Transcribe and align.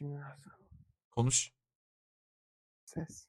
Şimdi 0.00 0.20
nasıl? 0.20 0.50
Konuş. 1.10 1.52
Ses. 2.84 3.28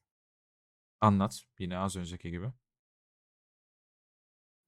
Anlat. 1.00 1.42
Yine 1.58 1.78
az 1.78 1.96
önceki 1.96 2.30
gibi. 2.30 2.52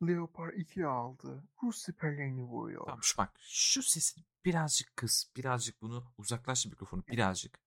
Leopard 0.02 0.52
2 0.56 0.86
aldı. 0.86 1.44
Rus 1.62 1.82
siperlerini 1.82 2.42
vuruyor. 2.42 2.84
Tamam 2.86 3.02
şu 3.02 3.18
bak 3.18 3.36
şu 3.40 3.82
sesini 3.82 4.24
birazcık 4.44 4.96
kıs. 4.96 5.36
Birazcık 5.36 5.82
bunu 5.82 6.12
uzaklaş 6.18 6.66
mikrofonu 6.66 7.06
birazcık. 7.06 7.60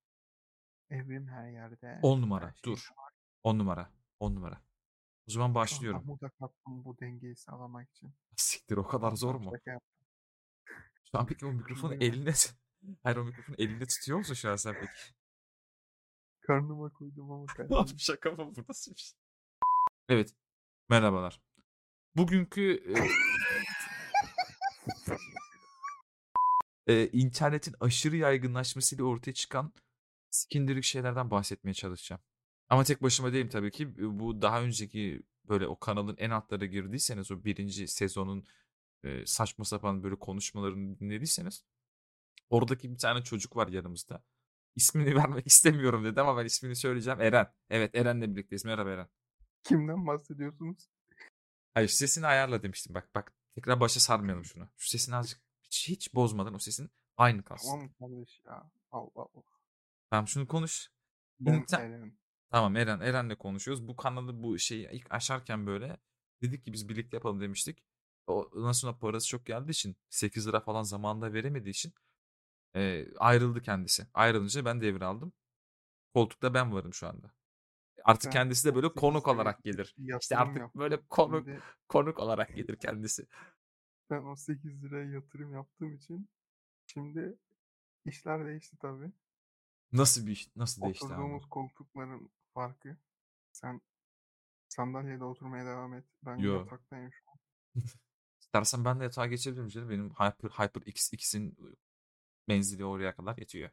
Evrim 0.89 1.27
her 1.27 1.49
yerde. 1.49 1.99
10 2.01 2.15
her 2.15 2.21
numara 2.21 2.53
şey 2.53 2.63
dur. 2.63 2.89
10 3.43 3.59
numara. 3.59 3.91
10 4.19 4.35
numara. 4.35 4.61
O 5.27 5.31
zaman 5.31 5.55
başlıyorum. 5.55 5.99
amuda 5.99 6.29
kalktım 6.29 6.85
bu 6.85 6.99
dengeyi 6.99 7.35
sağlamak 7.35 7.89
için. 7.89 8.15
Siktir 8.35 8.77
o 8.77 8.87
kadar 8.87 9.11
zor 9.11 9.35
mu? 9.35 9.53
Şu 11.11 11.19
an 11.19 11.25
peki 11.25 11.45
o 11.45 11.51
mikrofonu 11.53 11.93
eline... 11.93 12.33
Hayır 13.03 13.17
o 13.17 13.23
mikrofonu 13.25 13.55
elinde 13.59 13.85
tutuyor 13.85 14.17
musun 14.17 14.33
şu 14.33 14.51
an 14.51 14.55
sen 14.55 14.73
peki? 14.73 15.15
Karnıma 16.41 16.89
koydum 16.89 17.31
ama 17.31 17.43
Abi 17.49 17.53
kayboldu. 17.57 17.91
şaka 17.97 18.31
mı 18.31 18.55
bu 18.55 18.63
nasıl 18.69 18.91
bir 18.91 18.99
şey? 18.99 19.19
Evet. 20.09 20.35
Merhabalar. 20.89 21.41
Bugünkü 22.15 22.83
e, 26.87 26.93
e, 26.93 27.07
internetin 27.11 27.75
aşırı 27.79 28.15
yaygınlaşmasıyla 28.15 29.05
ortaya 29.05 29.33
çıkan 29.33 29.73
sikindirik 30.29 30.83
şeylerden 30.83 31.31
bahsetmeye 31.31 31.73
çalışacağım. 31.73 32.21
Ama 32.69 32.83
tek 32.83 33.03
başıma 33.03 33.33
değilim 33.33 33.49
tabii 33.49 33.71
ki. 33.71 33.97
Bu 34.19 34.41
daha 34.41 34.61
önceki 34.61 35.23
böyle 35.45 35.67
o 35.67 35.79
kanalın 35.79 36.15
en 36.17 36.29
altlara 36.29 36.65
girdiyseniz 36.65 37.31
o 37.31 37.43
birinci 37.43 37.87
sezonun 37.87 38.45
e, 39.03 39.25
saçma 39.25 39.65
sapan 39.65 40.03
böyle 40.03 40.15
konuşmalarını 40.15 40.99
dinlediyseniz 40.99 41.63
oradaki 42.49 42.91
bir 42.91 42.97
tane 42.97 43.23
çocuk 43.23 43.55
var 43.55 43.67
yanımızda. 43.67 44.23
İsmini 44.75 45.15
vermek 45.15 45.47
istemiyorum 45.47 46.05
dedi 46.05 46.21
ama 46.21 46.37
ben 46.37 46.45
ismini 46.45 46.75
söyleyeceğim. 46.75 47.21
Eren. 47.21 47.53
Evet 47.69 47.95
Eren'le 47.95 48.21
birlikteyiz. 48.35 48.65
Merhaba 48.65 48.89
Eren. 48.89 49.07
Kimden 49.63 50.07
bahsediyorsunuz? 50.07 50.89
Hayır 51.73 51.89
sesini 51.89 52.27
ayarla 52.27 52.63
demiştim. 52.63 52.95
Bak 52.95 53.09
bak 53.15 53.33
tekrar 53.55 53.79
başa 53.79 53.99
sarmayalım 53.99 54.45
şunu. 54.45 54.69
Şu 54.77 54.89
sesini 54.89 55.15
azıcık 55.15 55.41
hiç, 55.63 55.89
hiç 55.89 56.13
bozmadan 56.13 56.53
o 56.53 56.59
sesin 56.59 56.89
aynı 57.17 57.43
kalsın. 57.43 57.69
Tamam 57.71 57.89
kardeş 57.99 58.41
ya. 58.45 58.71
Allah 58.91 59.11
Allah. 59.15 59.43
Tamam 60.09 60.27
şunu 60.27 60.47
konuş. 60.47 60.89
Ben 61.39 61.53
İnter- 61.53 61.81
Eren. 61.81 62.17
Tamam 62.49 62.75
Eren 62.75 62.99
Eren'le 62.99 63.35
konuşuyoruz. 63.35 63.87
Bu 63.87 63.95
kanalı 63.95 64.43
bu 64.43 64.59
şeyi 64.59 64.89
ilk 64.91 65.07
açarken 65.13 65.67
böyle 65.67 65.97
dedik 66.41 66.65
ki 66.65 66.73
biz 66.73 66.89
birlikte 66.89 67.17
yapalım 67.17 67.41
demiştik. 67.41 67.83
O, 68.27 68.49
ondan 68.53 68.71
sonra 68.71 68.97
parası 68.97 69.27
çok 69.27 69.45
geldiği 69.45 69.71
için 69.71 69.97
8 70.09 70.47
lira 70.47 70.59
falan 70.59 70.83
zamanında 70.83 71.33
veremediği 71.33 71.71
için 71.71 71.93
e, 72.75 73.05
ayrıldı 73.17 73.61
kendisi. 73.61 74.07
Ayrılınca 74.13 74.65
ben 74.65 74.81
devraldım. 74.81 75.33
Koltukta 76.13 76.53
ben 76.53 76.73
varım 76.73 76.93
şu 76.93 77.07
anda. 77.07 77.31
Artık 78.03 78.31
Ben 78.31 78.31
kendisi 78.31 78.65
de 78.69 78.75
böyle 78.75 78.87
18 78.87 79.01
konuk 79.01 79.27
liraya 79.27 79.31
olarak 79.35 79.63
gelir. 79.63 79.95
İşte 80.21 80.37
artık 80.37 80.57
yaptım. 80.57 80.71
böyle 80.75 81.01
konuk 81.09 81.45
Şimdi 81.45 81.61
konuk 81.89 82.19
olarak 82.19 82.55
gelir 82.55 82.75
kendisi. 82.79 83.27
ben 84.09 84.23
o 84.23 84.35
8 84.35 84.83
liraya 84.83 85.11
yatırım 85.11 85.53
yaptığım 85.53 85.95
için 85.95 86.29
şimdi 86.87 87.37
işler 88.05 88.45
değişti 88.47 88.77
tabii. 88.77 89.11
Nasıl 89.91 90.27
bir 90.27 90.31
iş- 90.31 90.55
nasıl 90.55 90.81
değişti 90.81 91.13
abi? 91.13 91.13
Oturduğumuz 91.13 91.49
koltukların 91.49 92.31
farkı. 92.53 92.97
Sen 93.51 93.81
sandalyede 94.69 95.23
oturmaya 95.23 95.65
devam 95.65 95.93
et. 95.93 96.05
Ben 96.25 96.37
Yo. 96.37 96.53
yataktayım 96.59 97.11
şu 97.13 97.23
an. 97.31 97.37
İstersen 98.41 98.85
ben 98.85 98.99
de 98.99 99.03
yatağa 99.03 99.27
geçebilirim 99.27 99.67
canım. 99.69 99.89
Benim 99.89 100.09
Hyper, 100.09 100.49
Hyper 100.49 100.81
X2'in 100.81 101.57
menzili 102.47 102.85
oraya 102.85 103.15
kadar 103.15 103.37
yetiyor. 103.37 103.69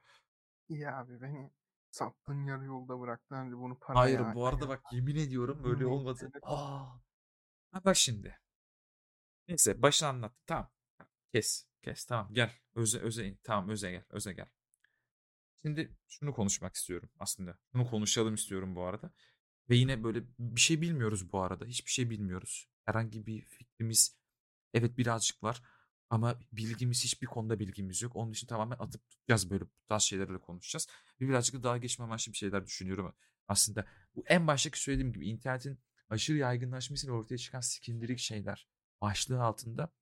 İyi 0.68 0.88
abi 0.88 1.20
beni 1.20 1.50
sattın 1.90 2.44
yarı 2.44 2.64
yolda 2.64 3.00
bıraktın. 3.00 3.36
Hadi 3.36 3.56
bunu 3.56 3.78
paraya 3.78 4.00
Hayır 4.00 4.34
bu 4.34 4.46
arada 4.46 4.68
bak 4.68 4.82
yemin 4.92 5.16
ediyorum 5.16 5.60
öyle 5.64 5.86
olmadı. 5.86 6.30
Aa. 6.42 6.86
Ha 7.70 7.84
bak 7.84 7.96
şimdi. 7.96 8.38
Neyse 9.48 9.82
başını 9.82 10.08
anlattım. 10.08 10.42
Tamam. 10.46 10.70
Kes. 11.32 11.66
Kes. 11.82 12.04
Tamam 12.04 12.28
gel. 12.32 12.52
Öze 12.74 12.98
öze 12.98 13.26
in. 13.26 13.38
Tamam 13.42 13.68
öze 13.68 13.90
gel. 13.90 14.04
Öze 14.10 14.32
gel. 14.32 14.48
Şimdi 15.62 15.96
şunu 16.08 16.34
konuşmak 16.34 16.74
istiyorum 16.74 17.10
aslında. 17.18 17.58
Şunu 17.72 17.90
konuşalım 17.90 18.34
istiyorum 18.34 18.76
bu 18.76 18.84
arada. 18.84 19.10
Ve 19.70 19.76
yine 19.76 20.04
böyle 20.04 20.22
bir 20.38 20.60
şey 20.60 20.80
bilmiyoruz 20.80 21.32
bu 21.32 21.40
arada. 21.40 21.64
Hiçbir 21.64 21.90
şey 21.90 22.10
bilmiyoruz. 22.10 22.68
Herhangi 22.84 23.26
bir 23.26 23.44
fikrimiz 23.44 24.18
evet 24.74 24.98
birazcık 24.98 25.42
var. 25.42 25.62
Ama 26.14 26.40
bilgimiz 26.52 27.04
hiçbir 27.04 27.26
konuda 27.26 27.58
bilgimiz 27.58 28.02
yok. 28.02 28.16
Onun 28.16 28.32
için 28.32 28.46
tamamen 28.46 28.76
atıp 28.78 29.10
tutacağız 29.10 29.50
böyle 29.50 29.64
bu 29.64 29.86
tarz 29.88 30.02
şeylerle 30.02 30.38
konuşacağız. 30.38 30.86
Ve 31.20 31.28
birazcık 31.28 31.54
da 31.54 31.62
daha 31.62 31.78
geçme 31.78 32.04
amaçlı 32.04 32.32
bir 32.32 32.36
şeyler 32.36 32.66
düşünüyorum. 32.66 33.14
Aslında 33.48 33.86
bu 34.16 34.24
en 34.26 34.46
baştaki 34.46 34.82
söylediğim 34.82 35.12
gibi 35.12 35.28
internetin 35.28 35.78
aşırı 36.10 36.36
yaygınlaşmasıyla 36.36 37.14
ortaya 37.14 37.38
çıkan 37.38 37.60
sikindirik 37.60 38.18
şeyler 38.18 38.68
başlığı 39.00 39.42
altında 39.42 39.92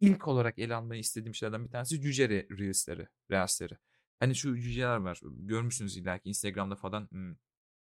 ilk 0.00 0.28
olarak 0.28 0.58
ele 0.58 0.74
almayı 0.74 1.00
istediğim 1.00 1.34
şeylerden 1.34 1.64
bir 1.64 1.70
tanesi 1.70 2.00
cüce 2.00 2.24
re- 2.24 2.58
reelsleri, 2.58 3.08
reelsleri. 3.30 3.78
Hani 4.20 4.34
şu 4.34 4.56
cüceler 4.56 4.96
var. 4.96 5.20
Görmüşsünüz 5.24 5.96
illa 5.96 6.18
ki 6.18 6.28
Instagram'da 6.28 6.76
falan 6.76 7.08
hmm, 7.10 7.36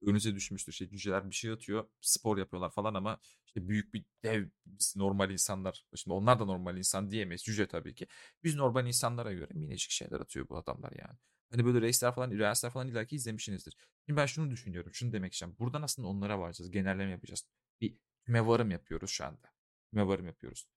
önünüze 0.07 0.35
düşmüştür. 0.35 0.73
Şey, 0.73 0.89
cüceler 0.89 1.31
bir 1.31 1.35
şey 1.35 1.51
atıyor, 1.51 1.89
spor 2.01 2.39
yapıyorlar 2.39 2.71
falan 2.71 2.95
ama 2.95 3.19
işte 3.47 3.69
büyük 3.69 3.95
bir 3.95 4.05
dev 4.25 4.49
biz 4.67 4.97
normal 4.97 5.31
insanlar. 5.31 5.85
Şimdi 5.95 6.15
onlar 6.15 6.41
da 6.41 6.45
normal 6.45 6.77
insan 6.77 7.11
diyemeyiz. 7.11 7.43
Cüce 7.43 7.67
tabii 7.67 7.95
ki. 7.95 8.07
Biz 8.45 8.55
normal 8.55 8.87
insanlara 8.87 9.33
göre 9.33 9.49
minicik 9.55 9.91
şeyler 9.91 10.21
atıyor 10.21 10.49
bu 10.49 10.57
adamlar 10.57 10.93
yani. 10.93 11.19
Hani 11.51 11.65
böyle 11.65 11.81
reisler 11.81 12.15
falan, 12.15 12.31
reelsler 12.31 12.71
falan 12.71 12.89
illa 12.89 13.05
ki 13.05 13.17
izlemişsinizdir. 13.17 13.77
Şimdi 14.07 14.17
ben 14.17 14.27
şunu 14.27 14.51
düşünüyorum. 14.51 14.95
Şunu 14.95 15.13
demek 15.13 15.33
istiyorum. 15.33 15.57
Buradan 15.59 15.83
aslında 15.83 16.09
onlara 16.09 16.39
varacağız. 16.39 16.71
Genelleme 16.71 17.11
yapacağız. 17.11 17.47
Bir 17.81 17.97
tüme 18.27 18.47
varım 18.47 18.71
yapıyoruz 18.71 19.11
şu 19.11 19.25
anda. 19.25 19.53
Tüme 19.91 20.07
varım 20.07 20.27
yapıyoruz. 20.27 20.69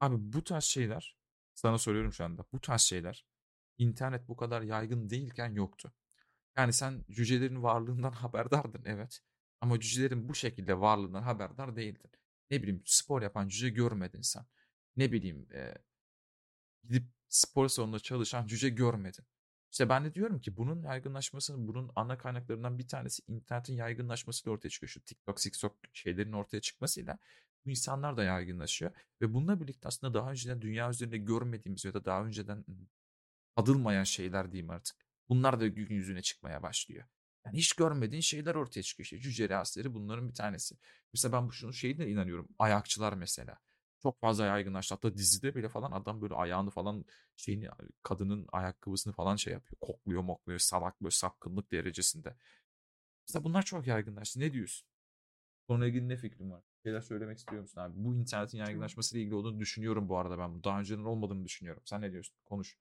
Abi 0.00 0.16
bu 0.18 0.44
tarz 0.44 0.64
şeyler 0.64 1.16
sana 1.54 1.78
soruyorum 1.78 2.12
şu 2.12 2.24
anda. 2.24 2.44
Bu 2.52 2.60
tarz 2.60 2.82
şeyler 2.82 3.26
internet 3.78 4.28
bu 4.28 4.36
kadar 4.36 4.62
yaygın 4.62 5.10
değilken 5.10 5.52
yoktu. 5.54 5.92
Yani 6.56 6.72
sen 6.72 7.04
cücelerin 7.10 7.62
varlığından 7.62 8.12
haberdardın 8.22 8.82
evet. 8.84 9.20
Ama 9.60 9.80
cücelerin 9.80 10.28
bu 10.28 10.34
şekilde 10.34 10.80
varlığından 10.80 11.22
haberdar 11.22 11.76
değildin. 11.76 12.10
Ne 12.50 12.62
bileyim 12.62 12.82
spor 12.84 13.22
yapan 13.22 13.48
cüce 13.48 13.68
görmedin 13.70 14.22
sen. 14.22 14.46
Ne 14.96 15.12
bileyim 15.12 15.46
e, 15.52 15.74
gidip 16.84 17.04
spor 17.28 17.68
salonunda 17.68 17.98
çalışan 17.98 18.46
cüce 18.46 18.68
görmedin. 18.68 19.24
İşte 19.72 19.88
ben 19.88 20.04
de 20.04 20.14
diyorum 20.14 20.40
ki 20.40 20.56
bunun 20.56 20.82
yaygınlaşmasının 20.82 21.68
bunun 21.68 21.90
ana 21.96 22.18
kaynaklarından 22.18 22.78
bir 22.78 22.88
tanesi 22.88 23.22
internetin 23.28 23.74
yaygınlaşmasıyla 23.74 24.52
ortaya 24.52 24.68
çıkıyor. 24.68 24.90
Şu 24.90 25.00
TikTok, 25.00 25.36
TikTok 25.36 25.76
şeylerin 25.92 26.32
ortaya 26.32 26.60
çıkmasıyla 26.60 27.18
bu 27.66 27.70
insanlar 27.70 28.16
da 28.16 28.24
yaygınlaşıyor. 28.24 28.90
Ve 29.20 29.34
bununla 29.34 29.60
birlikte 29.60 29.88
aslında 29.88 30.14
daha 30.14 30.30
önceden 30.30 30.62
dünya 30.62 30.90
üzerinde 30.90 31.18
görmediğimiz 31.18 31.84
ya 31.84 31.94
da 31.94 32.04
daha 32.04 32.24
önceden 32.24 32.64
tadılmayan 33.56 34.04
şeyler 34.04 34.52
diyeyim 34.52 34.70
artık. 34.70 35.09
Bunlar 35.30 35.60
da 35.60 35.66
gün 35.68 35.94
yüzüne 35.94 36.22
çıkmaya 36.22 36.62
başlıyor. 36.62 37.04
Yani 37.46 37.58
hiç 37.58 37.72
görmediğin 37.72 38.20
şeyler 38.22 38.54
ortaya 38.54 38.82
çıkıyor. 38.82 39.04
İşte 39.04 39.18
cüce 39.18 39.48
reasleri 39.48 39.94
bunların 39.94 40.28
bir 40.28 40.34
tanesi. 40.34 40.76
Mesela 41.14 41.32
ben 41.32 41.48
bu 41.48 41.52
şunun 41.52 41.72
şeyine 41.72 42.08
inanıyorum. 42.08 42.48
Ayakçılar 42.58 43.12
mesela. 43.12 43.58
Çok 44.02 44.20
fazla 44.20 44.46
yaygınlaştı. 44.46 44.94
Hatta 44.94 45.16
dizide 45.16 45.54
bile 45.54 45.68
falan 45.68 45.92
adam 45.92 46.22
böyle 46.22 46.34
ayağını 46.34 46.70
falan 46.70 47.04
şeyini 47.36 47.68
kadının 48.02 48.46
ayakkabısını 48.52 49.12
falan 49.12 49.36
şey 49.36 49.52
yapıyor. 49.52 49.80
Kokluyor 49.80 50.22
mokluyor 50.22 50.58
salak 50.58 51.00
böyle 51.02 51.10
sapkınlık 51.10 51.72
derecesinde. 51.72 52.36
Mesela 53.28 53.44
bunlar 53.44 53.62
çok 53.62 53.86
yaygınlaştı. 53.86 54.40
Ne 54.40 54.52
diyorsun? 54.52 54.88
Konuyla 55.68 55.88
ilgili 55.88 56.08
ne 56.08 56.16
fikrin 56.16 56.50
var? 56.50 56.64
Şeyler 56.82 57.00
söylemek 57.00 57.38
istiyor 57.38 57.62
musun 57.62 57.80
abi? 57.80 57.92
Bu 57.96 58.14
internetin 58.14 58.58
yaygınlaşmasıyla 58.58 59.20
ilgili 59.20 59.34
olduğunu 59.34 59.60
düşünüyorum 59.60 60.08
bu 60.08 60.18
arada 60.18 60.38
ben. 60.38 60.64
Daha 60.64 60.80
önceden 60.80 61.04
olmadığını 61.04 61.44
düşünüyorum. 61.44 61.82
Sen 61.84 62.00
ne 62.00 62.12
diyorsun? 62.12 62.36
Konuş. 62.44 62.78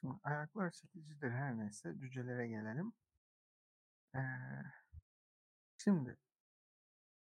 Şimdi 0.00 0.14
ayaklar 0.22 0.70
çekicidir 0.70 1.30
her 1.30 1.58
neyse. 1.58 1.94
Cücelere 1.98 2.48
gelelim. 2.48 2.92
Ee, 4.14 4.20
şimdi 5.78 6.16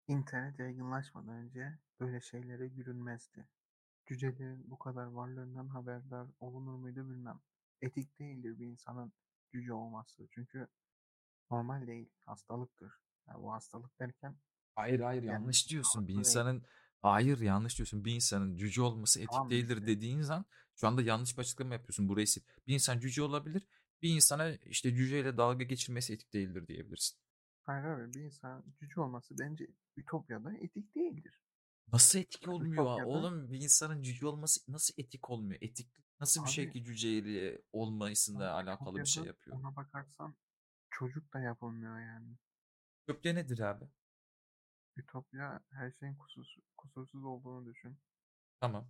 internet 0.08 0.58
yaygınlaşmadan 0.58 1.34
önce 1.34 1.78
böyle 2.00 2.20
şeylere 2.20 2.68
gülünmezdi. 2.68 3.48
Cücelerin 4.06 4.70
bu 4.70 4.78
kadar 4.78 5.06
varlığından 5.06 5.68
haberdar 5.68 6.26
olunur 6.40 6.74
muydu 6.74 7.10
bilmem. 7.10 7.40
Etik 7.80 8.18
değildir 8.18 8.58
bir 8.58 8.66
insanın 8.66 9.12
cüce 9.52 9.72
olması. 9.72 10.28
Çünkü 10.30 10.68
normal 11.50 11.86
değil. 11.86 12.10
Hastalıktır. 12.26 12.92
Yani 13.28 13.42
bu 13.42 13.52
hastalık 13.52 13.98
derken 14.00 14.36
Hayır 14.74 15.00
hayır 15.00 15.22
Yani 15.22 15.32
yanlış 15.32 15.70
diyorsun. 15.70 16.02
Bir 16.02 16.08
değil. 16.08 16.18
insanın 16.18 16.64
hayır 17.02 17.40
yanlış 17.40 17.78
diyorsun. 17.78 18.04
Bir 18.04 18.14
insanın 18.14 18.56
cüce 18.56 18.82
olması 18.82 19.20
etik 19.20 19.30
Tamam 19.30 19.50
değildir 19.50 19.76
işte. 19.76 19.86
dediğin 19.86 20.22
zaman 20.22 20.44
şu 20.74 20.88
anda 20.88 21.02
yanlış 21.02 21.36
bir 21.38 21.42
açıklama 21.42 21.74
yapıyorsun. 21.74 22.08
Burayı 22.08 22.26
sil. 22.32 22.42
Bir 22.66 22.74
insan 22.74 22.98
cüce 23.00 23.22
olabilir. 23.22 23.66
Bir 24.02 24.14
insana 24.14 24.50
işte 24.54 24.94
cüceyle 24.94 25.36
dalga 25.36 25.64
geçirmesi 25.64 26.12
etik 26.14 26.32
değildir 26.32 26.66
diyebilirsin. 26.68 27.18
hayır 27.62 27.84
abi 27.84 28.14
bir 28.14 28.20
insan 28.20 28.64
cüce 28.80 29.00
olması 29.00 29.38
bence 29.38 29.66
Ütopya'da 29.96 30.56
etik 30.56 30.94
değildir. 30.94 31.40
Nasıl 31.92 32.18
etik 32.18 32.48
olmuyor? 32.48 32.82
Ütopya'da 32.84 33.08
Oğlum 33.08 33.50
bir 33.52 33.60
insanın 33.60 34.02
cüce 34.02 34.26
olması 34.26 34.72
nasıl 34.72 34.94
etik 34.98 35.30
olmuyor? 35.30 35.58
Etik 35.62 35.88
nasıl 36.20 36.44
bir 36.44 36.48
şey 36.50 36.64
Abi 36.64 36.72
ki 36.72 36.84
cüceyle 36.84 37.62
olmasıyla 37.72 38.54
abi 38.56 38.70
alakalı 38.70 39.02
bir 39.02 39.08
şey 39.08 39.24
Ütopya'da 39.24 39.28
yapıyor? 39.28 39.56
ona 39.56 39.76
bakarsan 39.76 40.34
çocuk 40.90 41.34
da 41.34 41.40
yapılmıyor 41.40 42.00
yani. 42.00 42.36
Ütopya 43.08 43.32
nedir 43.32 43.58
abi? 43.58 43.84
Ütopya 45.00 45.60
her 45.70 45.90
şeyin 45.90 46.14
kusursuz, 46.14 46.64
kusursuz 46.76 47.24
olduğunu 47.24 47.66
düşün. 47.66 47.98
Tamam. 48.60 48.88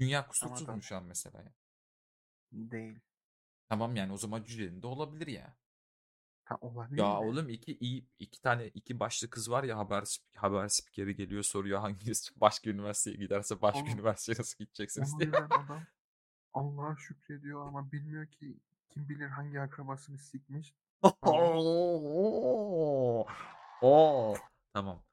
Dünya 0.00 0.18
Ama 0.18 0.28
kusursuz 0.28 0.66
da 0.68 0.76
mu 0.76 0.82
şu 0.82 0.96
an 0.96 1.04
mesela 1.04 1.42
ya? 1.42 1.52
değil. 2.52 3.00
Tamam 3.68 3.96
yani 3.96 4.12
o 4.12 4.16
zaman 4.16 4.44
cücenin 4.44 4.82
de 4.82 4.86
olabilir 4.86 5.26
ya. 5.26 5.56
Ta 6.44 6.56
olabilir 6.60 6.98
Ya 6.98 7.04
de. 7.04 7.08
oğlum 7.16 7.48
iki 7.48 7.76
iyi 7.80 8.06
iki 8.18 8.40
tane 8.40 8.66
iki 8.68 9.00
başlı 9.00 9.30
kız 9.30 9.50
var 9.50 9.64
ya 9.64 9.78
haber 9.78 10.02
sp- 10.02 10.36
haber 10.36 10.68
spikeri 10.68 11.16
geliyor 11.16 11.42
soruyor 11.42 11.80
hanginiz 11.80 12.30
başka 12.36 12.70
üniversiteye 12.70 13.16
giderse 13.16 13.62
başka 13.62 13.80
Oğlum 13.80 13.92
üniversiteye 13.92 14.36
nasıl 14.38 14.58
gideceksiniz 14.58 15.12
onu 15.14 15.20
diye. 15.20 15.30
adam 15.32 15.82
Allah'a 16.54 16.96
şükrediyor 16.96 17.66
ama 17.66 17.92
bilmiyor 17.92 18.26
ki 18.26 18.60
kim 18.88 19.08
bilir 19.08 19.28
hangi 19.28 19.60
akrabasını 19.60 20.18
sikmiş. 20.18 20.74
Tamam. 21.22 21.22
Oo. 23.82 24.34
Tamam. 24.72 25.04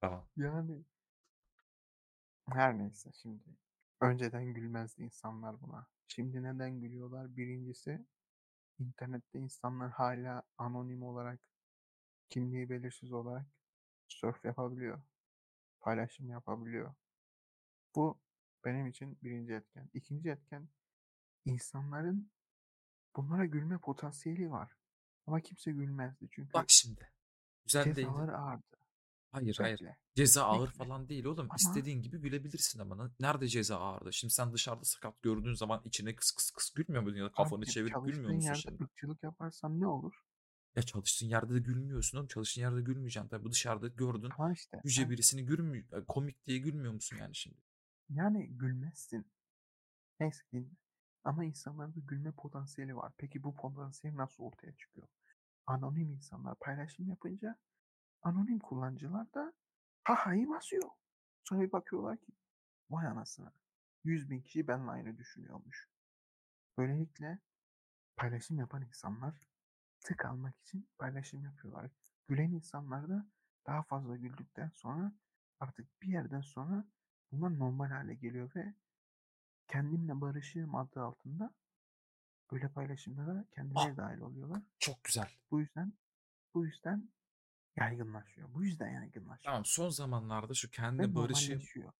Tamam. 0.00 0.28
Yani 0.36 0.84
her 2.46 2.78
neyse 2.78 3.10
şimdi. 3.12 3.44
Önceden 4.00 4.54
gülmezdi 4.54 5.02
insanlar 5.02 5.60
buna. 5.60 5.86
Şimdi 6.08 6.42
neden 6.42 6.80
gülüyorlar? 6.80 7.36
Birincisi 7.36 8.06
internette 8.78 9.38
insanlar 9.38 9.90
hala 9.90 10.42
anonim 10.58 11.02
olarak, 11.02 11.40
kimliği 12.30 12.70
belirsiz 12.70 13.12
olarak 13.12 13.46
surf 14.08 14.44
yapabiliyor. 14.44 15.02
Paylaşım 15.80 16.30
yapabiliyor. 16.30 16.94
Bu 17.94 18.20
benim 18.64 18.86
için 18.86 19.18
birinci 19.22 19.52
etken. 19.52 19.90
İkinci 19.94 20.30
etken 20.30 20.68
insanların 21.44 22.30
bunlara 23.16 23.44
gülme 23.46 23.78
potansiyeli 23.78 24.50
var. 24.50 24.76
Ama 25.26 25.40
kimse 25.40 25.72
gülmezdi 25.72 26.28
çünkü 26.30 26.52
Bak 26.52 26.64
şimdi. 26.68 27.12
Güzel 27.68 27.84
değildi. 27.84 28.00
cezaları 28.00 28.36
ağırdı. 28.38 28.62
Hayır 29.32 29.56
hayır. 29.60 29.80
Bekle, 29.80 29.96
Ceza 30.14 30.44
ağır 30.44 30.68
bekle. 30.68 30.78
falan 30.78 31.08
değil 31.08 31.24
oğlum. 31.24 31.46
Ama 31.50 31.56
İstediğin 31.58 32.02
gibi 32.02 32.18
gülebilirsin 32.20 32.78
ama. 32.80 33.10
Nerede 33.20 33.48
ceza 33.48 33.76
ağırdı? 33.80 34.12
Şimdi 34.12 34.34
sen 34.34 34.52
dışarıda 34.52 34.84
sakat 34.84 35.22
gördüğün 35.22 35.54
zaman 35.54 35.82
içine 35.84 36.16
kıs 36.16 36.30
kıs 36.30 36.50
kıs 36.50 36.70
gülmüyor 36.70 37.02
musun? 37.02 37.16
Ya 37.16 37.24
da 37.24 37.32
kafanı 37.32 37.58
abi 37.58 37.66
çevirip 37.66 38.04
gülmüyor 38.04 38.30
musun 38.34 38.46
yerde 38.46 38.58
şimdi? 38.58 38.82
ırkçılık 38.82 39.22
yaparsan 39.22 39.80
ne 39.80 39.86
olur? 39.86 40.12
Ya 40.76 40.82
çalıştığın 40.82 41.26
yerde 41.26 41.54
de 41.54 41.58
gülmüyorsun 41.58 42.18
oğlum. 42.18 42.26
Çalıştığın 42.28 42.60
yerde 42.62 42.80
gülmeyeceksin. 42.82 43.28
Tabii 43.28 43.44
bu 43.44 43.52
dışarıda 43.52 43.88
gördün. 43.88 44.30
Tamam 44.36 44.52
işte. 44.52 44.80
Yüce 44.84 45.02
Ben, 45.02 45.10
birisini 45.10 45.46
gülmüyor. 45.46 46.06
Komik 46.06 46.46
diye 46.46 46.58
gülmüyor 46.58 46.92
musun 46.92 47.16
yani 47.20 47.34
şimdi? 47.34 47.56
yani 48.08 48.48
gülmezsin. 48.48 49.26
Neyse 50.20 50.42
dinle. 50.52 50.70
Ama 51.24 51.44
insanlarda 51.44 52.00
gülme 52.00 52.32
potansiyeli 52.32 52.96
var. 52.96 53.12
Peki 53.18 53.42
bu 53.42 53.54
potansiyel 53.54 54.16
nasıl 54.16 54.44
ortaya 54.44 54.72
çıkıyor? 54.76 55.08
Anonim 55.68 56.10
insanlar 56.10 56.54
paylaşım 56.54 57.08
yapınca 57.08 57.56
anonim 58.22 58.58
kullanıcılar 58.58 59.34
da 59.34 59.52
hahayı 60.04 60.48
basıyor. 60.48 60.90
Sonra 61.44 61.60
bir 61.60 61.72
bakıyorlar 61.72 62.16
ki 62.16 62.32
vay 62.90 63.06
anasına 63.06 63.52
100 64.04 64.30
bin 64.30 64.40
kişi 64.40 64.68
benimle 64.68 64.90
aynı 64.90 65.18
düşünüyormuş. 65.18 65.88
Böylelikle 66.78 67.38
paylaşım 68.16 68.58
yapan 68.58 68.82
insanlar 68.82 69.34
tık 70.00 70.24
almak 70.24 70.58
için 70.58 70.88
paylaşım 70.98 71.44
yapıyorlar. 71.44 71.90
Gülen 72.28 72.50
insanlar 72.50 73.08
da 73.08 73.26
daha 73.66 73.82
fazla 73.82 74.16
güldükten 74.16 74.68
sonra 74.74 75.12
artık 75.60 76.02
bir 76.02 76.08
yerden 76.08 76.40
sonra 76.40 76.84
bunlar 77.32 77.58
normal 77.58 77.90
hale 77.90 78.14
geliyor 78.14 78.50
ve 78.54 78.74
kendimle 79.66 80.20
barışığım 80.20 80.74
adı 80.74 81.02
altında 81.02 81.54
böyle 82.52 82.68
paylaşımlara 82.68 83.40
Ah 83.40 83.54
kendileri 83.54 83.96
dahil 83.96 84.18
oluyorlar. 84.20 84.62
çok 84.78 85.04
güzel. 85.04 85.28
Bu 85.50 85.60
yüzden 85.60 85.92
bu 86.54 86.66
yüzden 86.66 87.10
yaygınlaşıyor. 87.76 88.54
Bu 88.54 88.64
yüzden 88.64 88.88
yaygınlaşıyor. 88.90 89.44
Tamam 89.44 89.64
son 89.64 89.88
zamanlarda 89.88 90.54
şu 90.54 90.68
Ve 90.68 90.72
kendine 90.72 91.14
barışığım 91.14 91.50
normalleşiyor. 91.54 91.92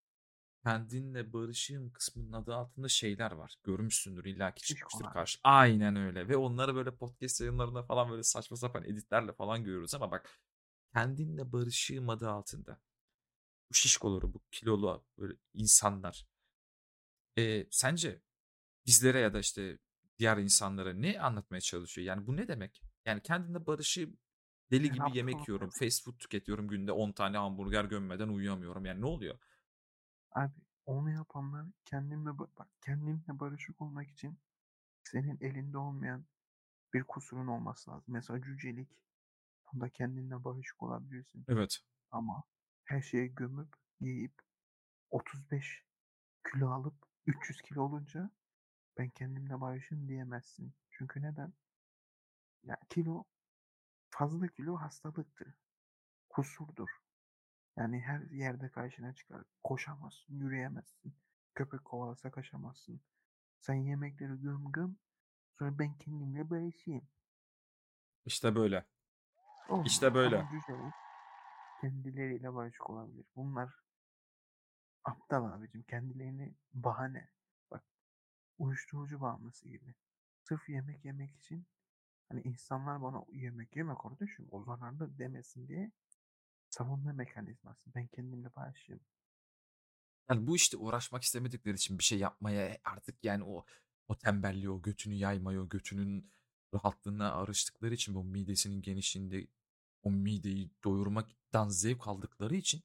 kendinle 0.64 1.32
barışığım 1.32 1.92
kısmının 1.92 2.32
adı 2.32 2.54
altında 2.54 2.88
şeyler 2.88 3.32
var. 3.32 3.54
Görmüşsündür 3.64 4.24
illaki 4.24 4.62
çıkmıştır 4.62 4.88
Şişkolar. 4.90 5.12
karşı. 5.12 5.38
Aynen 5.44 5.96
öyle. 5.96 6.28
Ve 6.28 6.36
onları 6.36 6.74
böyle 6.74 6.96
podcast 6.96 7.40
yayınlarında 7.40 7.82
falan 7.82 8.10
böyle 8.10 8.22
saçma 8.22 8.56
sapan 8.56 8.84
editlerle 8.84 9.32
falan 9.32 9.64
görüyoruz 9.64 9.94
ama 9.94 10.10
bak 10.10 10.38
kendinle 10.94 11.52
barışığım 11.52 12.08
adı 12.08 12.30
altında. 12.30 12.80
Bu 13.70 13.74
şişkoları, 13.74 14.34
bu 14.34 14.40
kilolu 14.50 15.04
böyle 15.18 15.34
insanlar. 15.54 16.26
E, 17.38 17.66
sence 17.70 18.22
bizlere 18.86 19.20
ya 19.20 19.34
da 19.34 19.38
işte 19.38 19.78
diğer 20.18 20.36
insanlara 20.36 20.92
ne 20.92 21.20
anlatmaya 21.20 21.60
çalışıyor? 21.60 22.06
Yani 22.06 22.26
bu 22.26 22.36
ne 22.36 22.48
demek? 22.48 22.82
Yani 23.04 23.22
kendinle 23.22 23.66
barışığım 23.66 24.18
deli 24.70 24.92
gibi 24.92 25.16
yemek 25.16 25.48
yiyorum. 25.48 25.70
Fast 25.70 26.04
food 26.04 26.18
tüketiyorum. 26.18 26.68
Günde 26.68 26.92
10 26.92 27.12
tane 27.12 27.36
hamburger 27.36 27.84
gömmeden 27.84 28.28
uyuyamıyorum. 28.28 28.84
Yani 28.84 29.00
ne 29.00 29.06
oluyor? 29.06 29.38
Abi 30.32 30.52
onu 30.86 31.10
yapanlar 31.10 31.66
kendimle 31.84 32.30
ba- 32.30 32.48
bak 32.58 32.68
kendimle 32.80 33.40
barışık 33.40 33.80
olmak 33.80 34.10
için 34.10 34.38
senin 35.04 35.38
elinde 35.40 35.78
olmayan 35.78 36.24
bir 36.94 37.02
kusurun 37.02 37.46
olması 37.46 37.90
lazım. 37.90 38.04
Mesela 38.06 38.42
cücelik. 38.42 38.88
Bunda 39.72 39.88
kendinle 39.88 40.44
barışık 40.44 40.82
olabilirsin. 40.82 41.44
Evet. 41.48 41.78
Ama 42.10 42.42
her 42.84 43.02
şeyi 43.02 43.34
gömüp 43.34 43.68
yiyip 44.00 44.32
35 45.10 45.84
kilo 46.52 46.70
alıp 46.70 46.94
300 47.26 47.62
kilo 47.62 47.82
olunca 47.82 48.30
ben 48.98 49.08
kendimle 49.10 49.60
barışım 49.60 50.08
diyemezsin. 50.08 50.74
Çünkü 50.90 51.22
neden? 51.22 51.52
Ya 52.62 52.76
kilo 52.90 53.24
fazla 54.10 54.48
kilo 54.48 54.76
hastalıktır. 54.76 55.54
Kusurdur. 56.28 56.88
Yani 57.76 58.00
her 58.00 58.20
yerde 58.20 58.68
karşına 58.70 59.14
çıkar. 59.14 59.42
Koşamazsın, 59.64 60.34
yürüyemezsin. 60.34 61.16
Köpek 61.54 61.84
kovalasa 61.84 62.30
kaçamazsın. 62.30 63.00
Sen 63.60 63.74
yemekleri 63.74 64.40
göm 64.40 64.72
göm. 64.72 64.96
Sonra 65.58 65.78
ben 65.78 65.98
kendimle 65.98 66.50
barışayım. 66.50 67.08
İşte 68.24 68.54
böyle. 68.54 68.86
Olmaz. 69.68 69.86
İşte 69.86 70.14
böyle. 70.14 70.48
Kendileriyle 71.80 72.54
barışık 72.54 72.90
olabilir. 72.90 73.26
Bunlar 73.36 73.74
aptal 75.04 75.44
abicim. 75.44 75.82
Kendilerini 75.82 76.54
bahane. 76.72 77.28
Uyuşturucu 78.58 79.20
bağımlısı 79.20 79.68
gibi. 79.68 79.94
Sırf 80.48 80.68
yemek 80.68 81.04
yemek 81.04 81.36
için 81.36 81.66
hani 82.28 82.40
insanlar 82.40 83.02
bana 83.02 83.24
yemek 83.32 83.76
yeme 83.76 83.94
kardeşim 84.02 84.48
o 84.50 84.64
zararlı 84.64 85.18
demesin 85.18 85.68
diye 85.68 85.92
savunma 86.70 87.12
mekanizması. 87.12 87.94
Ben 87.94 88.06
kendimle 88.06 88.54
barışayım. 88.56 89.00
Yani 90.30 90.46
bu 90.46 90.56
işte 90.56 90.76
uğraşmak 90.76 91.22
istemedikleri 91.22 91.74
için 91.74 91.98
bir 91.98 92.04
şey 92.04 92.18
yapmaya 92.18 92.78
artık 92.84 93.24
yani 93.24 93.44
o 93.44 93.64
o 94.08 94.18
tembelliği, 94.18 94.70
o 94.70 94.82
götünü 94.82 95.14
yaymayı, 95.14 95.60
o 95.60 95.68
götünün 95.68 96.30
rahatlığına 96.74 97.32
arıştıkları 97.32 97.94
için 97.94 98.14
bu 98.14 98.24
midesinin 98.24 98.82
genişliğinde 98.82 99.46
o 100.02 100.10
mideyi 100.10 100.70
doyurmaktan 100.84 101.68
zevk 101.68 102.08
aldıkları 102.08 102.56
için 102.56 102.82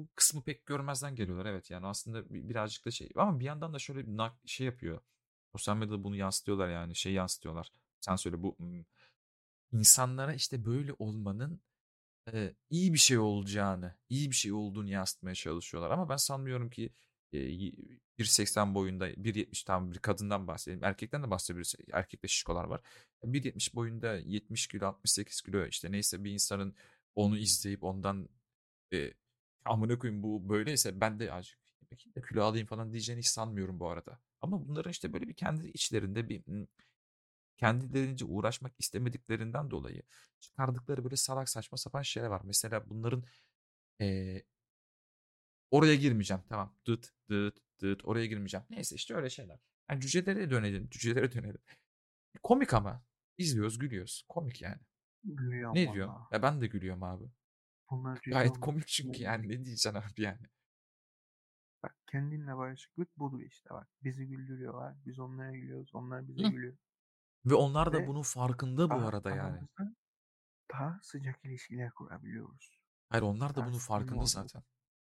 bu 0.00 0.08
kısmı 0.16 0.42
pek 0.44 0.66
görmezden 0.66 1.14
geliyorlar. 1.14 1.46
Evet 1.46 1.70
yani 1.70 1.86
aslında 1.86 2.30
bi- 2.30 2.48
birazcık 2.48 2.86
da 2.86 2.90
şey 2.90 3.08
ama 3.16 3.40
bir 3.40 3.44
yandan 3.44 3.74
da 3.74 3.78
şöyle 3.78 4.06
bir 4.06 4.30
şey 4.46 4.66
yapıyor. 4.66 5.00
Sosyal 5.52 5.76
medyada 5.76 6.04
bunu 6.04 6.16
yansıtıyorlar 6.16 6.68
yani 6.68 6.96
şey 6.96 7.12
yansıtıyorlar. 7.12 7.72
Sen 8.00 8.16
söyle 8.16 8.42
bu 8.42 8.56
insanlara 9.72 10.34
işte 10.34 10.64
böyle 10.64 10.92
olmanın 10.98 11.60
e, 12.32 12.54
iyi 12.70 12.92
bir 12.92 12.98
şey 12.98 13.18
olacağını, 13.18 13.96
iyi 14.08 14.30
bir 14.30 14.36
şey 14.36 14.52
olduğunu 14.52 14.90
yansıtmaya 14.90 15.34
çalışıyorlar. 15.34 15.90
Ama 15.90 16.08
ben 16.08 16.16
sanmıyorum 16.16 16.70
ki 16.70 16.90
e, 17.32 17.38
y- 17.38 17.72
1.80 18.18 18.74
boyunda, 18.74 19.08
1.70 19.10 19.64
tam 19.64 19.92
bir 19.92 19.98
kadından 19.98 20.46
bahsedelim. 20.46 20.84
Erkekten 20.84 21.22
de 21.22 21.30
bahsedebiliriz. 21.30 21.74
Erkekte 21.92 22.28
şişkolar 22.28 22.64
var. 22.64 22.80
1.70 23.24 23.74
boyunda 23.74 24.14
70 24.16 24.66
kilo, 24.68 24.86
68 24.86 25.42
kilo 25.42 25.66
işte 25.66 25.92
neyse 25.92 26.24
bir 26.24 26.32
insanın 26.32 26.74
onu 27.14 27.38
izleyip 27.38 27.84
ondan 27.84 28.28
e, 28.92 29.12
amına 29.64 29.98
koyayım 29.98 30.22
bu 30.22 30.48
böyleyse 30.48 31.00
ben 31.00 31.20
de 31.20 31.32
azıcık 31.32 31.58
bakayım 31.92 32.14
da 32.16 32.22
kilo 32.22 32.42
alayım 32.44 32.66
falan 32.66 32.92
diyeceğini 32.92 33.18
hiç 33.20 33.28
sanmıyorum 33.28 33.80
bu 33.80 33.88
arada. 33.90 34.20
Ama 34.40 34.68
bunların 34.68 34.90
işte 34.90 35.12
böyle 35.12 35.28
bir 35.28 35.34
kendi 35.34 35.68
içlerinde 35.68 36.28
bir 36.28 36.42
kendilerince 37.56 38.24
uğraşmak 38.24 38.72
istemediklerinden 38.78 39.70
dolayı 39.70 40.02
çıkardıkları 40.40 41.04
böyle 41.04 41.16
salak 41.16 41.48
saçma 41.48 41.78
sapan 41.78 42.02
şeyler 42.02 42.28
var. 42.28 42.40
Mesela 42.44 42.90
bunların 42.90 43.24
eee, 44.00 44.44
oraya 45.70 45.94
girmeyeceğim 45.94 46.42
tamam 46.48 46.74
dıt 46.86 47.10
dıt 47.30 47.58
dıt 47.80 48.04
oraya 48.04 48.26
girmeyeceğim. 48.26 48.66
Neyse 48.70 48.96
işte 48.96 49.14
öyle 49.14 49.30
şeyler. 49.30 49.58
Yani 49.90 50.00
cücelere 50.00 50.50
dönelim 50.50 50.88
cücelere 50.90 51.32
dönelim. 51.32 51.60
Komik 52.42 52.74
ama 52.74 53.02
izliyoruz 53.38 53.78
gülüyoruz 53.78 54.24
komik 54.28 54.62
yani. 54.62 54.80
Gülüyorum 55.24 55.76
Ne 55.76 55.92
diyor? 55.92 56.08
Ya 56.32 56.42
ben 56.42 56.60
de 56.60 56.66
gülüyorum 56.66 57.02
abi. 57.02 57.24
Bunlar 57.90 58.20
Gayet 58.26 58.60
komik 58.60 58.86
çünkü 58.86 59.22
yani 59.22 59.48
ne 59.48 59.64
diyeceksin 59.64 59.94
abi 59.94 60.22
yani. 60.22 60.46
Bak 61.82 61.96
kendinle 62.06 62.56
barışıklık 62.56 63.18
budur 63.18 63.40
işte 63.40 63.70
bak. 63.70 63.88
Bizi 64.02 64.26
güldürüyorlar. 64.26 64.94
Biz 65.06 65.18
onlara 65.18 65.50
gülüyoruz. 65.50 65.90
Onlar 65.94 66.28
bize 66.28 66.42
Hı. 66.42 66.48
gülüyor. 66.48 66.76
Ve 67.46 67.54
onlar 67.54 67.92
da 67.92 67.98
Ve 67.98 68.06
bunun 68.06 68.22
farkında 68.22 68.90
bu 68.90 68.94
arada 68.94 69.30
yani. 69.30 69.60
daha 70.72 71.00
sıcak 71.02 71.44
ilişkiler 71.44 71.90
kurabiliyoruz. 71.90 72.80
Hayır 73.08 73.22
onlar 73.22 73.54
da 73.54 73.66
bunun 73.66 73.78
farkında 73.78 74.26
zaten. 74.26 74.62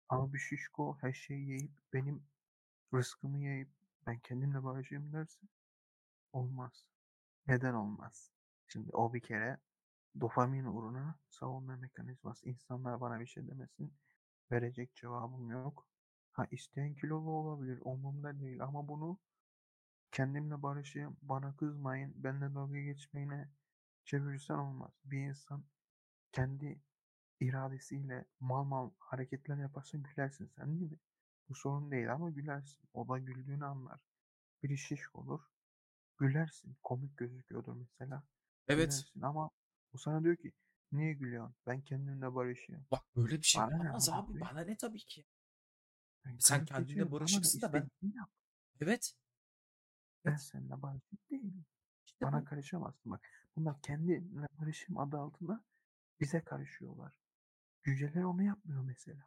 Ama 0.08 0.32
bir 0.32 0.38
şişko 0.38 0.98
her 1.00 1.12
şeyi 1.12 1.48
yiyip 1.48 1.72
benim 1.92 2.26
rızkımı 2.94 3.38
yiyip 3.38 3.70
ben 4.06 4.18
kendimle 4.18 4.64
barışayım 4.64 5.12
derse 5.12 5.40
olmaz. 6.32 6.86
Neden 7.46 7.74
olmaz? 7.74 8.30
Şimdi 8.68 8.90
o 8.92 9.14
bir 9.14 9.20
kere 9.20 9.60
dopamin 10.20 10.64
uğruna 10.64 11.18
savunma 11.28 11.76
mekanizması. 11.76 12.48
İnsanlar 12.48 13.00
bana 13.00 13.20
bir 13.20 13.26
şey 13.26 13.48
demesin. 13.48 13.94
Verecek 14.52 14.94
cevabım 14.94 15.50
yok. 15.50 15.86
Ha 16.32 16.46
isteyen 16.50 16.94
kilolu 16.94 17.30
olabilir. 17.30 17.78
Umurumda 17.84 18.40
değil. 18.40 18.62
Ama 18.62 18.88
bunu 18.88 19.18
kendimle 20.12 20.62
barışayım. 20.62 21.16
Bana 21.22 21.56
kızmayın. 21.56 22.14
Benimle 22.16 22.54
dalga 22.54 22.80
geçmeyine 22.80 23.48
çevirirsen 24.04 24.54
olmaz. 24.54 24.92
Bir 25.04 25.18
insan 25.18 25.64
kendi 26.32 26.80
iradesiyle 27.40 28.24
mal 28.40 28.64
mal 28.64 28.90
hareketler 28.98 29.56
yaparsa 29.56 29.98
gülersin 29.98 30.46
sen 30.56 30.80
değil 30.80 30.92
mi? 30.92 30.98
Bu 31.48 31.54
sorun 31.54 31.90
değil 31.90 32.12
ama 32.12 32.30
gülersin. 32.30 32.88
O 32.94 33.08
da 33.08 33.18
güldüğünü 33.18 33.64
anlar. 33.64 34.00
Biri 34.62 34.78
şiş 34.78 35.14
olur. 35.14 35.40
Gülersin. 36.18 36.76
Komik 36.82 37.16
gözüküyordur 37.16 37.76
mesela. 37.76 38.22
Evet. 38.68 38.90
Gülersin 38.90 39.20
ama 39.22 39.50
o 39.92 39.98
sana 39.98 40.24
diyor 40.24 40.36
ki 40.36 40.52
niye 40.92 41.12
gülüyorsun? 41.12 41.56
Ben 41.66 41.80
kendimle 41.80 42.34
barışayım. 42.34 42.86
Bak 42.90 43.02
böyle 43.16 43.36
bir 43.38 43.42
şey 43.42 43.62
Bana 43.62 43.82
ne 43.82 43.90
abi. 43.90 44.26
koyayım? 44.26 44.40
Bana 44.40 44.60
ne 44.60 44.76
tabii 44.76 44.98
ki. 44.98 45.24
Ben 46.24 46.36
Sen 46.38 46.56
kayıp 46.56 46.68
kendinle 46.68 46.86
geçiyorum. 46.86 47.12
Bana 47.12 47.20
barışıksın 47.20 47.60
da 47.60 47.72
ben 47.72 47.82
İstediğini 47.82 48.16
yap. 48.16 48.30
evet. 48.80 49.12
Ben 50.24 50.30
Evet. 50.30 50.40
seninle 50.40 50.82
barışık 50.82 51.30
değilim. 51.30 51.64
İşte 52.06 52.24
Bana 52.26 52.40
bu. 52.40 52.44
karışamazsın 52.44 53.12
bak. 53.12 53.28
Bunlar 53.56 53.82
kendine 53.82 54.48
barışım 54.60 54.98
adı 54.98 55.16
altında 55.18 55.64
bize 56.20 56.44
karışıyorlar. 56.44 57.12
Cüceler 57.84 58.22
onu 58.22 58.42
yapmıyor 58.42 58.82
mesela. 58.82 59.26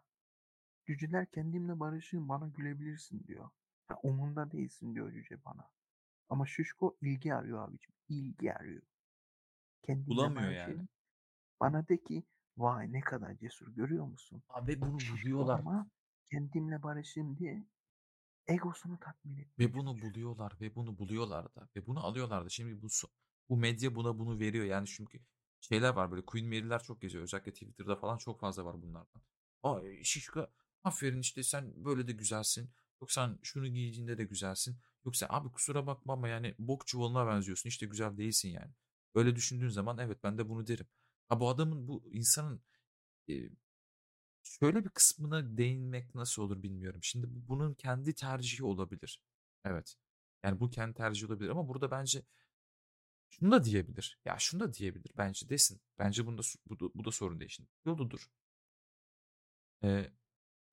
Cüceler 0.86 1.32
kendimle 1.32 1.80
barışığım 1.80 2.30
bana 2.30 2.48
gülebilirsin 2.48 3.24
diyor. 3.28 3.50
Ha, 3.88 4.00
umurunda 4.04 4.52
değilsin 4.52 4.96
diyor 4.96 5.12
cüce 5.12 5.46
bana. 5.46 5.70
Ama 6.30 6.46
şişko 6.46 6.98
ilgi 7.02 7.34
arıyor 7.34 7.68
abicim. 7.70 7.94
İlgi 8.10 8.54
arıyor. 8.54 8.82
Kendimle 9.84 10.10
Bulamıyor 10.10 10.52
yani. 10.52 10.58
barışayım. 10.68 10.88
Bana 11.60 11.88
de 11.88 12.04
ki 12.04 12.24
vay 12.58 12.92
ne 12.94 13.02
kadar 13.02 13.38
cesur 13.38 13.68
görüyor 13.76 14.06
musun? 14.06 14.44
Abi 14.50 14.82
bunu 14.82 14.98
buluyorlar. 15.24 15.60
ama 15.60 15.88
kendimle 16.32 16.84
barışayım 16.84 17.38
diye 17.38 17.66
egosunu 18.48 19.00
tatmin 19.00 19.38
etmeye 19.38 19.68
Ve 19.70 19.74
bunu 19.74 19.86
çalışıyor. 19.86 20.14
buluyorlar 20.14 20.54
ve 20.62 20.76
bunu 20.76 20.98
buluyorlar 21.00 21.56
da 21.56 21.70
ve 21.76 21.86
bunu 21.86 22.06
alıyorlar 22.06 22.46
da. 22.46 22.50
Şimdi 22.50 22.82
bu 22.82 22.86
so- 22.88 23.12
bu 23.50 23.58
medya 23.58 23.96
buna 23.96 24.20
bunu 24.20 24.40
veriyor. 24.40 24.66
Yani 24.66 24.88
çünkü 24.88 25.20
şeyler 25.62 25.90
var 25.94 26.12
böyle 26.12 26.26
Queen 26.26 26.46
Mary'ler 26.48 26.84
çok 26.84 27.02
geziyor. 27.02 27.24
Özellikle 27.24 27.52
Twitter'da 27.54 27.96
falan 27.96 28.18
çok 28.18 28.40
fazla 28.40 28.66
var 28.66 28.82
bunlardan. 28.82 29.22
Ay 29.64 30.04
şişko 30.04 30.48
aferin 30.84 31.20
işte 31.20 31.44
sen 31.44 31.86
böyle 31.86 32.08
de 32.08 32.12
güzelsin. 32.12 32.70
Yok 33.02 33.12
sen 33.12 33.40
şunu 33.44 33.68
giydiğinde 33.68 34.18
de 34.18 34.24
güzelsin. 34.24 34.78
Yoksa 35.06 35.28
abi 35.30 35.50
kusura 35.52 35.88
bakma 35.88 36.14
ama 36.14 36.28
yani 36.28 36.56
bok 36.60 36.88
çuvalına 36.88 37.28
benziyorsun. 37.28 37.70
İşte 37.70 37.86
güzel 37.86 38.18
değilsin 38.18 38.50
yani. 38.50 38.72
Öyle 39.16 39.36
düşündüğün 39.36 39.70
zaman 39.70 39.98
evet 39.98 40.24
ben 40.24 40.38
de 40.38 40.50
bunu 40.50 40.68
derim. 40.68 40.88
Ha 41.30 41.40
bu 41.40 41.50
adamın 41.50 41.88
bu 41.88 42.04
insanın 42.12 42.62
e, 43.30 43.34
şöyle 44.44 44.84
bir 44.86 44.90
kısmına 44.90 45.58
değinmek 45.58 46.16
nasıl 46.16 46.42
olur 46.42 46.64
bilmiyorum. 46.64 47.00
Şimdi 47.04 47.28
bu- 47.36 47.48
bunun 47.48 47.74
kendi 47.74 48.16
tercihi 48.16 48.64
olabilir. 48.64 49.22
Evet. 49.66 49.96
Yani 50.44 50.60
bu 50.60 50.70
kendi 50.70 50.94
tercihi 50.94 51.28
olabilir 51.28 51.50
ama 51.50 51.68
burada 51.68 51.92
bence 51.92 52.24
şunu 53.30 53.52
da 53.52 53.64
diyebilir. 53.64 54.20
Ya 54.26 54.36
şunu 54.40 54.60
da 54.60 54.74
diyebilir. 54.74 55.12
Bence 55.18 55.50
desin. 55.50 55.82
Bence 56.00 56.26
bunda 56.26 56.42
bu 56.70 56.80
da, 56.80 56.94
bu 56.96 57.06
da 57.06 57.12
sorun 57.12 57.40
değil 57.40 57.52
şimdi. 57.52 57.70
Kiloludur. 57.84 58.28
Ee, 59.84 60.12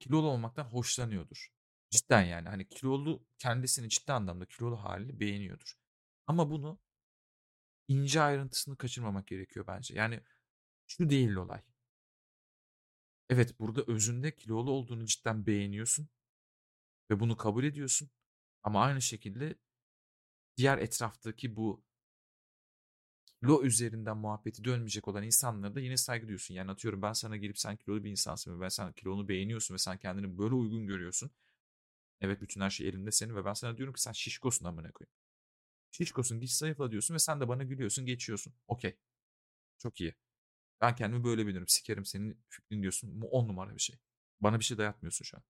kilolu 0.00 0.26
olmaktan 0.28 0.64
hoşlanıyordur. 0.64 1.48
Cidden 1.90 2.22
yani 2.22 2.48
hani 2.48 2.68
kilolu 2.68 3.26
kendisini 3.38 3.88
ciddi 3.88 4.12
anlamda 4.12 4.46
kilolu 4.46 4.84
halini 4.84 5.20
beğeniyordur. 5.20 5.74
Ama 6.26 6.50
bunu 6.50 6.80
ince 7.88 8.20
ayrıntısını 8.20 8.76
kaçırmamak 8.76 9.26
gerekiyor 9.26 9.66
bence. 9.66 9.94
Yani 9.94 10.20
şu 10.86 11.10
değil 11.10 11.34
olay. 11.34 11.62
Evet 13.30 13.60
burada 13.60 13.82
özünde 13.86 14.36
kilolu 14.36 14.70
olduğunu 14.70 15.04
cidden 15.06 15.46
beğeniyorsun 15.46 16.08
ve 17.10 17.20
bunu 17.20 17.36
kabul 17.36 17.64
ediyorsun. 17.64 18.10
Ama 18.62 18.82
aynı 18.82 19.02
şekilde 19.02 19.54
diğer 20.56 20.78
etraftaki 20.78 21.56
bu 21.56 21.84
kilo 23.40 23.62
üzerinden 23.62 24.16
muhabbeti 24.16 24.64
dönmeyecek 24.64 25.08
olan 25.08 25.22
insanlara 25.22 25.74
da 25.74 25.80
yine 25.80 25.96
saygı 25.96 26.26
duyuyorsun. 26.26 26.54
Yani 26.54 26.70
atıyorum 26.70 27.02
ben 27.02 27.12
sana 27.12 27.36
gelip 27.36 27.58
sen 27.58 27.76
kilolu 27.76 28.04
bir 28.04 28.10
insansın 28.10 28.56
ve 28.56 28.60
ben 28.60 28.68
sen 28.68 28.92
kilonu 28.92 29.28
beğeniyorsun 29.28 29.74
ve 29.74 29.78
sen 29.78 29.98
kendini 29.98 30.38
böyle 30.38 30.54
uygun 30.54 30.86
görüyorsun. 30.86 31.30
Evet 32.20 32.40
bütün 32.42 32.60
her 32.60 32.70
şey 32.70 32.88
elinde 32.88 33.12
senin 33.12 33.36
ve 33.36 33.44
ben 33.44 33.54
sana 33.54 33.76
diyorum 33.76 33.94
ki 33.94 34.02
sen 34.02 34.12
şişkosun 34.12 34.66
amına 34.66 34.92
koyayım. 34.92 35.12
Şişkosun 35.90 36.40
git 36.40 36.50
zayıfla 36.50 36.90
diyorsun 36.90 37.14
ve 37.14 37.18
sen 37.18 37.40
de 37.40 37.48
bana 37.48 37.62
gülüyorsun 37.62 38.06
geçiyorsun. 38.06 38.54
Okey. 38.68 38.96
Çok 39.78 40.00
iyi. 40.00 40.14
Ben 40.80 40.96
kendimi 40.96 41.24
böyle 41.24 41.46
bilirim. 41.46 41.68
Sikerim 41.68 42.04
senin 42.04 42.40
fikrin 42.48 42.82
diyorsun. 42.82 43.22
Bu 43.22 43.28
on 43.30 43.48
numara 43.48 43.74
bir 43.76 43.80
şey. 43.82 43.96
Bana 44.40 44.58
bir 44.60 44.64
şey 44.64 44.78
dayatmıyorsun 44.78 45.24
şu 45.24 45.36
an. 45.36 45.42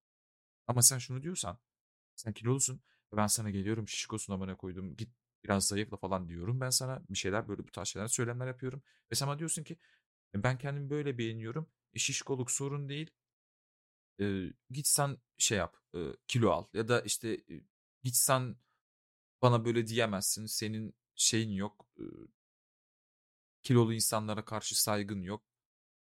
Ama 0.67 0.83
sen 0.83 0.99
şunu 0.99 1.23
diyorsan 1.23 1.59
sen 2.17 2.33
kilolusun 2.33 2.81
ben 3.17 3.27
sana 3.27 3.51
geliyorum 3.51 3.89
şişkosun 3.89 4.33
amına 4.35 4.57
koydum 4.57 4.97
git 4.97 5.11
biraz 5.45 5.67
zayıfla 5.69 5.97
falan 5.97 6.29
diyorum. 6.29 6.61
Ben 6.61 6.71
sana 6.71 7.03
bir 7.11 7.19
şeyler 7.19 7.49
böyle 7.49 7.63
bu 7.69 7.73
tarz 7.73 7.89
şeyler 7.89 8.09
söylemler 8.09 8.47
yapıyorum. 8.47 8.83
Ve 9.13 9.17
sana 9.17 9.39
diyorsun 9.39 9.65
ki 9.65 9.79
"E, 10.37 10.43
ben 10.43 10.59
kendimi 10.59 10.91
böyle 10.91 11.19
beğeniyorum. 11.19 11.69
E, 11.95 11.99
şişkoluk 11.99 12.51
sorun 12.51 12.89
değil. 12.89 13.11
E, 14.21 14.53
git 14.71 14.87
sen 14.87 15.17
şey 15.39 15.59
yap 15.59 15.77
e, 15.95 15.99
kilo 16.29 16.51
al 16.51 16.65
ya 16.73 16.89
da 16.89 17.01
işte 17.01 17.29
e, 17.29 17.55
git 18.03 18.15
sen 18.17 18.57
bana 19.43 19.65
böyle 19.65 19.87
diyemezsin. 19.87 20.47
Senin 20.47 20.95
şeyin 21.15 21.51
yok. 21.51 21.87
kilolu 23.63 23.95
insanlara 23.95 24.45
karşı 24.45 24.83
saygın 24.83 25.23
yok 25.23 25.43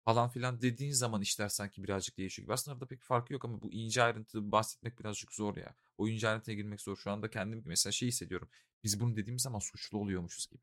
falan 0.04 0.28
filan 0.28 0.62
dediğin 0.62 0.92
zaman 0.92 1.22
işler 1.22 1.48
sanki 1.48 1.84
birazcık 1.84 2.18
değişiyor 2.18 2.44
gibi. 2.46 2.52
Aslında 2.54 2.74
arada 2.74 2.86
pek 2.86 3.02
farkı 3.02 3.32
yok 3.32 3.44
ama 3.44 3.62
bu 3.62 3.72
ince 3.72 4.02
ayrıntı 4.02 4.52
bahsetmek 4.52 4.98
birazcık 5.00 5.32
zor 5.32 5.56
ya. 5.56 5.74
O 5.98 6.08
ince 6.08 6.28
ayrıntıya 6.28 6.56
girmek 6.56 6.80
zor. 6.80 6.96
Şu 6.96 7.10
anda 7.10 7.30
kendim 7.30 7.62
mesela 7.66 7.92
şey 7.92 8.08
hissediyorum. 8.08 8.48
Biz 8.84 9.00
bunu 9.00 9.16
dediğimiz 9.16 9.42
zaman 9.42 9.58
suçlu 9.58 9.98
oluyormuşuz 9.98 10.46
gibi. 10.50 10.60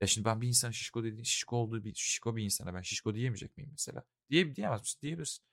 Ya 0.00 0.06
şimdi 0.06 0.24
ben 0.24 0.40
bir 0.40 0.48
insan 0.48 0.70
şişko 0.70 1.04
dediğin 1.04 1.22
şişko 1.24 1.56
olduğu 1.56 1.84
bir 1.84 1.94
şişko 1.94 2.36
bir 2.36 2.44
insana 2.44 2.74
ben 2.74 2.82
şişko 2.82 3.14
diyemeyecek 3.14 3.56
miyim 3.56 3.70
mesela? 3.72 4.04
Diye, 4.30 4.56
diyemez 4.56 4.80
misin? 4.80 4.98
Diyebilirsin. 5.02 5.44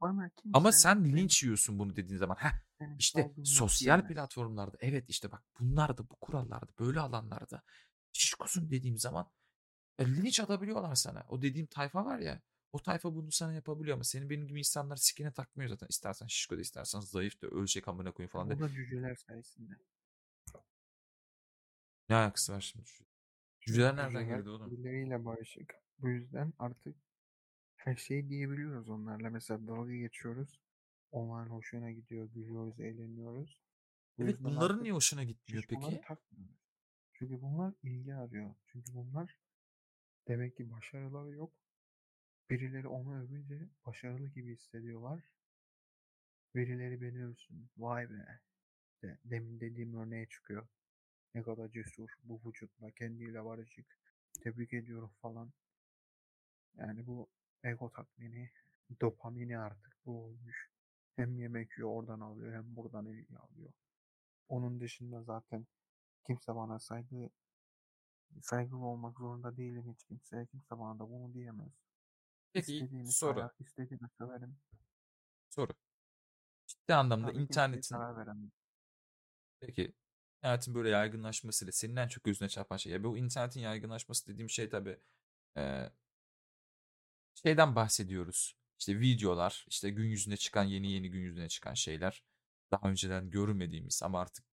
Bana 0.00 0.30
Ama 0.52 0.72
sen 0.72 1.04
linç 1.04 1.42
yiyorsun 1.42 1.78
bunu 1.78 1.96
dediğin 1.96 2.18
zaman. 2.18 2.34
Heh, 2.34 2.52
benim 2.80 2.96
işte 2.98 3.30
sosyal 3.44 3.98
diyemez. 3.98 4.12
platformlarda 4.12 4.76
evet 4.80 5.04
işte 5.08 5.32
bak 5.32 5.42
bunlarda 5.60 6.10
bu 6.10 6.16
kurallarda 6.16 6.72
böyle 6.78 7.00
alanlarda 7.00 7.62
şişkosun 8.12 8.70
dediğim 8.70 8.98
zaman 8.98 9.30
e, 9.98 10.06
linç 10.06 10.40
atabiliyorlar 10.40 10.94
sana. 10.94 11.24
O 11.28 11.42
dediğim 11.42 11.66
tayfa 11.66 12.04
var 12.04 12.18
ya 12.18 12.42
o 12.72 12.78
tayfa 12.78 13.14
bunu 13.14 13.30
sana 13.32 13.52
yapabiliyor 13.52 13.94
ama 13.96 14.04
senin 14.04 14.30
benim 14.30 14.46
gibi 14.48 14.58
insanlar 14.58 14.96
sikine 14.96 15.32
takmıyor 15.32 15.70
zaten. 15.70 15.86
İstersen 15.90 16.26
şişko 16.26 16.56
da 16.56 16.60
istersen 16.60 17.00
zayıf 17.00 17.42
da 17.42 17.46
ölecek 17.46 17.88
amına 17.88 18.12
koyayım 18.12 18.30
falan 18.30 18.50
de. 18.50 18.58
Bu 18.58 18.62
da 18.62 18.68
cüceler 18.68 19.14
sayesinde. 19.14 19.72
Ne 22.08 22.16
alakası 22.16 22.52
var 22.52 22.60
şimdi? 22.60 22.84
Cüceler 23.60 23.96
nereden 23.96 24.20
cüceler 24.20 24.38
girdi 24.38 24.48
oğlum? 24.48 24.70
birbirleriyle 24.70 25.24
barışık. 25.24 25.74
Bu 25.98 26.08
yüzden 26.08 26.52
artık 26.58 26.96
her 27.84 27.96
şeyi 27.96 28.28
diyebiliyoruz 28.28 28.88
onlarla. 28.88 29.30
Mesela 29.30 29.66
dalga 29.66 29.94
geçiyoruz. 29.96 30.60
Onların 31.10 31.50
hoşuna 31.50 31.90
gidiyor, 31.90 32.28
gülüyoruz, 32.34 32.80
eğleniyoruz. 32.80 33.60
Bu 34.18 34.22
Evet 34.22 34.36
bunların 34.40 34.66
artık 34.66 34.82
niye 34.82 34.94
hoşuna 34.94 35.24
gitmiyor 35.24 35.64
peki? 35.68 36.00
takmıyoruz. 36.00 36.56
Çünkü 37.12 37.42
bunlar 37.42 37.74
ilgi 37.82 38.14
arıyor. 38.14 38.54
Çünkü 38.66 38.94
bunlar 38.94 39.38
demek 40.28 40.56
ki 40.56 40.70
başarıları 40.70 41.30
yok. 41.30 41.52
Birileri 42.50 42.88
onu 42.88 43.22
övünce 43.22 43.68
başarılı 43.86 44.28
gibi 44.28 44.52
hissediyorlar. 44.56 45.20
Birileri 46.54 47.00
beni 47.02 47.24
övsün. 47.26 47.70
Vay 47.76 48.10
be. 48.10 48.40
De, 49.02 49.18
demin 49.24 49.60
dediğim 49.60 49.94
örneğe 49.94 50.26
çıkıyor. 50.26 50.68
Ne 51.34 51.42
kadar 51.42 51.70
cesur 51.70 52.10
bu 52.22 52.40
vücutla 52.44 52.90
kendiyle 52.90 53.44
barışık. 53.44 53.98
Tebrik 54.42 54.72
ediyorum 54.72 55.12
falan. 55.22 55.52
Yani 56.76 57.06
bu 57.06 57.28
ego 57.64 57.90
tatmini, 57.90 58.50
dopamini 59.00 59.58
artık 59.58 59.96
bu 60.06 60.24
olmuş. 60.24 60.70
Hem 61.16 61.38
yemek 61.38 61.78
yiyor 61.78 61.90
oradan 61.90 62.20
alıyor 62.20 62.54
hem 62.54 62.76
buradan 62.76 63.06
ilgi 63.06 63.38
alıyor. 63.38 63.72
Onun 64.48 64.80
dışında 64.80 65.22
zaten 65.22 65.66
kimse 66.26 66.54
bana 66.54 66.78
saygı 66.80 67.30
saygılı 68.42 68.84
olmak 68.84 69.18
zorunda 69.18 69.56
değilim 69.56 69.92
hiç 69.92 70.04
kimseye. 70.04 70.46
Kimse 70.46 70.78
bana 70.78 70.98
da 70.98 71.10
bunu 71.10 71.34
diyemez. 71.34 71.72
Peki 72.52 72.72
İstediğimi 72.72 73.12
soru. 73.12 73.34
sayar, 73.34 73.50
istediğimi 73.60 74.08
söverim. 74.18 74.56
Soru. 75.50 75.72
Ciddi 76.66 76.94
anlamda 76.94 77.32
Tabii 77.32 77.42
internetin 77.42 77.96
peki 79.60 79.92
internetin 80.38 80.74
böyle 80.74 80.88
yaygınlaşmasıyla 80.88 81.72
senin 81.72 81.96
en 81.96 82.08
çok 82.08 82.24
gözüne 82.24 82.48
çarpan 82.48 82.76
şey. 82.76 82.92
Ya 82.92 83.04
bu 83.04 83.18
internetin 83.18 83.60
yaygınlaşması 83.60 84.26
dediğim 84.32 84.50
şey 84.50 84.68
tabii 84.68 84.98
eee, 85.56 85.92
şeyden 87.34 87.76
bahsediyoruz. 87.76 88.56
İşte 88.78 89.00
videolar, 89.00 89.66
işte 89.68 89.90
gün 89.90 90.04
yüzüne 90.04 90.36
çıkan 90.36 90.64
yeni 90.64 90.92
yeni 90.92 91.10
gün 91.10 91.20
yüzüne 91.20 91.48
çıkan 91.48 91.74
şeyler. 91.74 92.24
Daha 92.70 92.88
önceden 92.88 93.30
görmediğimiz 93.30 94.02
ama 94.02 94.20
artık 94.20 94.44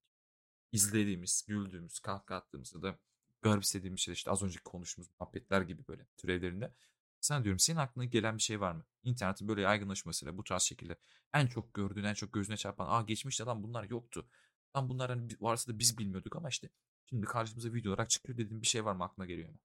izlediğimiz, 0.72 1.46
güldüğümüz, 1.48 2.00
kahkaha 2.00 2.38
attığımız 2.38 2.74
ya 2.76 2.82
da 2.82 3.00
garipsediğimiz 3.42 4.00
şeyler 4.00 4.16
işte 4.16 4.32
az 4.32 4.44
önceki 4.44 4.64
konuştuğumuz 4.64 5.10
muhabbetler 5.20 5.62
gibi 5.62 5.88
böyle 5.88 6.06
türevlerinde. 6.18 6.74
Sana 7.22 7.44
diyorum 7.44 7.60
senin 7.60 7.78
aklına 7.78 8.06
gelen 8.06 8.38
bir 8.38 8.42
şey 8.42 8.62
var 8.62 8.72
mı? 8.72 8.86
İnternetin 9.04 9.48
böyle 9.48 9.62
yaygınlaşmasıyla 9.62 10.38
bu 10.38 10.44
tarz 10.44 10.62
şekilde 10.62 10.96
en 11.34 11.48
çok 11.48 11.74
gördüğün, 11.74 12.04
en 12.04 12.14
çok 12.14 12.34
gözüne 12.34 12.58
çarpan, 12.58 12.88
aa 12.90 13.02
geçmişte 13.02 13.44
lan 13.44 13.64
bunlar 13.64 13.84
yoktu. 13.84 14.28
Lan 14.76 14.90
bunlar 14.90 15.10
hani 15.10 15.30
varsa 15.40 15.74
da 15.74 15.80
biz 15.80 15.98
bilmiyorduk 15.98 16.36
ama 16.36 16.50
işte 16.50 16.70
şimdi 17.10 17.26
karşımıza 17.26 17.74
video 17.74 17.92
olarak 17.92 18.10
çıkıyor 18.10 18.38
dediğin 18.38 18.62
bir 18.62 18.68
şey 18.68 18.86
var 18.86 18.96
mı 18.96 19.04
aklına 19.04 19.26
geliyor 19.26 19.50
mu? 19.50 19.60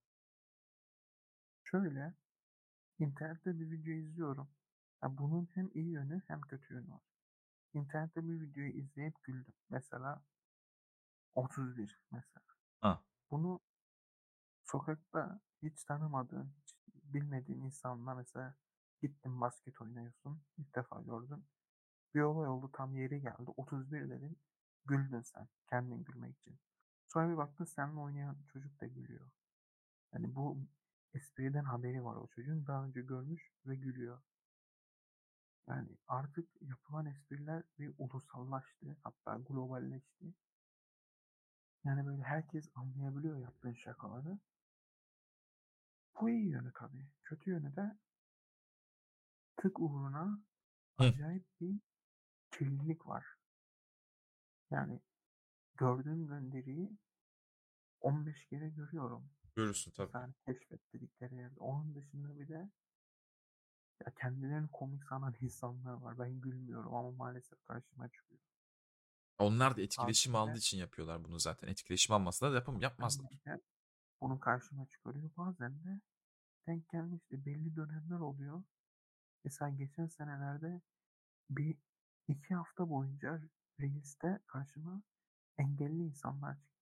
Şöyle, 1.64 2.14
internette 2.98 3.60
bir 3.60 3.70
video 3.70 3.92
izliyorum. 3.92 4.48
Ya 5.02 5.18
bunun 5.18 5.48
hem 5.54 5.70
iyi 5.74 5.90
yönü 5.90 6.22
hem 6.26 6.40
kötü 6.40 6.74
yönü 6.74 6.90
var. 6.90 7.00
İnternette 7.72 8.28
bir 8.28 8.40
videoyu 8.40 8.70
izleyip 8.70 9.24
güldüm. 9.24 9.54
Mesela 9.70 10.24
31 11.34 12.00
mesela. 12.10 12.46
Ha. 12.80 13.02
Bunu 13.30 13.60
sokakta 14.64 15.40
hiç 15.62 15.84
tanımadığın, 15.84 16.52
hiç 16.62 16.74
bilmediğin 16.86 17.60
insanla 17.60 18.14
mesela 18.14 18.54
gittin 19.02 19.40
basket 19.40 19.80
oynuyorsun. 19.80 20.42
ilk 20.58 20.74
defa 20.74 21.02
gördün. 21.02 21.44
Bir 22.14 22.20
olay 22.20 22.48
oldu 22.48 22.70
tam 22.72 22.96
yeri 22.96 23.20
geldi. 23.20 23.50
31 23.56 24.10
dedin. 24.10 24.38
Güldün 24.84 25.22
sen. 25.22 25.48
Kendin 25.66 26.04
gülmek 26.04 26.38
için. 26.38 26.58
Sonra 27.08 27.32
bir 27.32 27.36
baktın 27.36 27.64
seninle 27.64 28.00
oynayan 28.00 28.36
çocuk 28.52 28.80
da 28.80 28.86
gülüyor. 28.86 29.30
Yani 30.14 30.34
bu 30.34 30.58
espriden 31.16 31.64
haberi 31.64 32.04
var 32.04 32.16
o 32.16 32.26
çocuğun. 32.26 32.66
Daha 32.66 32.84
önce 32.84 33.00
görmüş 33.00 33.52
ve 33.66 33.76
gülüyor. 33.76 34.22
Yani 35.68 35.88
artık 36.08 36.48
yapılan 36.60 37.06
espriler 37.06 37.62
bir 37.78 37.94
ulusallaştı. 37.98 38.96
Hatta 39.02 39.36
globalleşti. 39.36 40.34
Yani 41.84 42.06
böyle 42.06 42.22
herkes 42.22 42.70
anlayabiliyor 42.74 43.38
yaptığın 43.38 43.74
şakaları. 43.74 44.38
Bu 46.20 46.30
iyi 46.30 46.48
yönü 46.48 46.72
tabii. 46.72 47.06
Kötü 47.22 47.50
yönü 47.50 47.76
de 47.76 47.98
tık 49.56 49.80
uğruna 49.80 50.40
acayip 50.98 51.46
bir 51.60 51.80
kirlilik 52.50 53.06
var. 53.06 53.26
Yani 54.70 55.00
gördüğüm 55.74 56.26
gönderiyi 56.26 56.98
15 58.00 58.46
kere 58.46 58.68
görüyorum. 58.68 59.30
Görürsün 59.56 59.90
tabii. 59.90 60.10
Yani 60.14 60.34
keşfet 60.46 60.92
dedikleri 60.92 61.34
yerde. 61.34 61.60
Onun 61.60 61.94
dışında 61.94 62.38
bir 62.38 62.48
de 62.48 62.70
ya 64.04 64.14
kendilerini 64.20 64.68
komik 64.72 65.04
sanan 65.04 65.34
insanlar 65.40 65.92
var. 65.92 66.18
Ben 66.18 66.40
gülmüyorum 66.40 66.94
ama 66.94 67.10
maalesef 67.10 67.64
karşıma 67.64 68.08
çıkıyor. 68.08 68.40
Onlar 69.38 69.76
da 69.76 69.82
etkileşim 69.82 70.32
de 70.32 70.36
aldığı 70.36 70.58
için 70.58 70.78
yapıyorlar 70.78 71.24
bunu 71.24 71.38
zaten. 71.38 71.68
Etkileşim 71.68 72.14
almasa 72.14 72.50
da 72.50 72.54
yapam 72.54 72.80
yapmazlar. 72.80 73.30
bunun 74.20 74.38
karşıma 74.38 74.86
çıkarıyor. 74.86 75.30
Bazen 75.36 75.84
de 75.84 76.00
denk 76.66 76.88
gelmişti. 76.88 77.46
Belli 77.46 77.76
dönemler 77.76 78.20
oluyor. 78.20 78.62
Mesela 79.44 79.68
geçen 79.70 80.06
senelerde 80.06 80.80
bir 81.50 81.78
iki 82.28 82.54
hafta 82.54 82.88
boyunca 82.90 83.42
Reels'te 83.80 84.40
karşıma 84.46 85.02
engelli 85.58 86.02
insanlar 86.02 86.54
çıktı. 86.54 86.75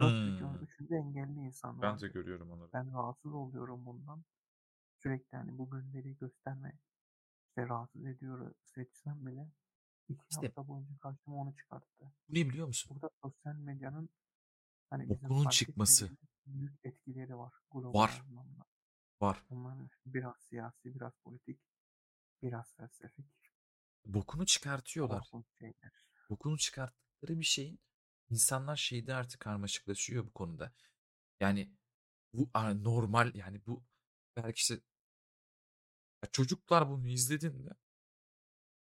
Dört 0.00 0.12
videonun 0.12 0.54
Hmm. 0.58 0.64
üçünde 0.64 0.96
engelli 0.96 1.36
Ben 1.64 1.80
de 1.80 1.86
vardı. 1.86 2.06
görüyorum 2.06 2.50
onları. 2.50 2.72
Ben 2.72 2.92
rahatsız 2.92 3.32
oluyorum 3.34 3.86
bundan. 3.86 4.24
Sürekli 5.02 5.36
hani 5.36 5.58
bu 5.58 5.70
gönderiyi 5.70 6.16
gösterme 6.16 6.78
işte 7.48 7.68
rahatsız 7.68 8.04
ediyor 8.06 8.54
seçsem 8.64 9.26
bile 9.26 9.50
iki 10.08 10.22
İşte 10.30 10.46
hafta 10.46 10.68
boyunca 10.68 10.98
karşıma 10.98 11.36
onu 11.36 11.56
çıkarttı. 11.56 11.88
bu 12.00 12.12
ne 12.28 12.48
biliyor 12.48 12.66
musun? 12.66 12.94
Burada 12.94 13.10
sosyal 13.22 13.54
medyanın 13.54 14.08
hani 14.90 15.10
bizim 15.10 15.28
Bokunun 15.28 15.44
fark 15.44 15.54
çıkması 15.54 16.04
etmediğimiz 16.04 16.30
büyük 16.46 16.80
etkileri 16.84 17.36
var 17.38 17.52
global 17.70 17.94
var. 18.00 18.22
anlamda. 18.28 18.62
Var. 19.20 19.42
Onların 19.50 19.90
biraz 20.06 20.36
siyasi, 20.36 20.94
biraz 20.94 21.12
politik, 21.24 21.60
biraz 22.42 22.74
felsefik, 22.76 23.26
Bokunu 24.04 24.46
çıkartıyorlar. 24.46 25.20
korkunç 25.20 25.46
şeyler. 25.58 25.92
Bokunu 26.30 26.58
çıkarttıkları 26.58 27.38
bir 27.40 27.44
şeyin 27.44 27.80
insanlar 28.32 28.76
şeyde 28.76 29.14
artık 29.14 29.40
karmaşıklaşıyor 29.40 30.26
bu 30.26 30.32
konuda. 30.32 30.72
Yani 31.40 31.72
bu 32.34 32.50
normal 32.84 33.34
yani 33.34 33.66
bu 33.66 33.84
belki 34.36 34.58
işte 34.60 34.80
ya 36.24 36.28
çocuklar 36.32 36.90
bunu 36.90 37.08
izlediğinde 37.08 37.70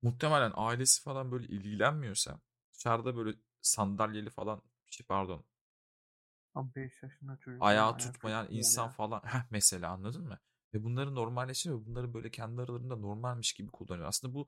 muhtemelen 0.01 0.51
ailesi 0.55 1.01
falan 1.03 1.31
böyle 1.31 1.47
ilgilenmiyorsa 1.47 2.39
dışarıda 2.73 3.15
böyle 3.17 3.37
sandalyeli 3.61 4.29
falan 4.29 4.61
şey 4.91 5.05
pardon 5.07 5.45
Ama 6.53 6.75
5 6.75 7.03
yaşında 7.03 7.37
çocuklar 7.37 7.67
ayağı 7.67 7.97
ayağı 7.97 7.97
tutmayan 7.97 8.45
tutuyor 8.45 8.59
insan 8.59 8.83
ya. 8.83 8.89
falan 8.89 9.21
heh, 9.25 9.43
mesela 9.51 9.91
anladın 9.91 10.27
mı? 10.27 10.39
Ve 10.73 10.83
bunları 10.83 11.15
normalleşiyor 11.15 11.85
bunları 11.85 12.13
böyle 12.13 12.31
kendi 12.31 12.61
aralarında 12.61 12.95
normalmiş 12.95 13.53
gibi 13.53 13.71
kullanıyor. 13.71 14.07
Aslında 14.07 14.33
bu 14.33 14.47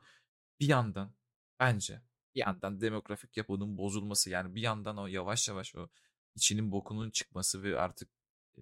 bir 0.60 0.68
yandan 0.68 1.12
bence 1.60 2.02
bir 2.38 2.42
yandan 2.42 2.82
demografik 2.82 3.38
yapının 3.38 3.80
bozulması 3.80 4.32
yani 4.32 4.56
bir 4.56 4.62
yandan 4.64 5.00
o 5.00 5.08
yavaş 5.08 5.50
yavaş 5.50 5.76
o 5.76 5.90
içinin 6.36 6.74
bokunun 6.74 7.12
çıkması 7.12 7.64
ve 7.64 7.80
artık 7.80 8.10
e, 8.58 8.62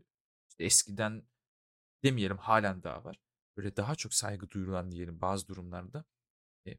işte 0.50 0.66
eskiden 0.66 1.24
demeyelim 2.06 2.38
halen 2.38 2.84
daha 2.84 3.06
var. 3.06 3.20
Böyle 3.58 3.78
daha 3.78 3.96
çok 3.96 4.14
saygı 4.16 4.50
duyulan 4.52 4.92
diyelim 4.92 5.22
bazı 5.22 5.48
durumlarda 5.50 6.06
e, 6.68 6.72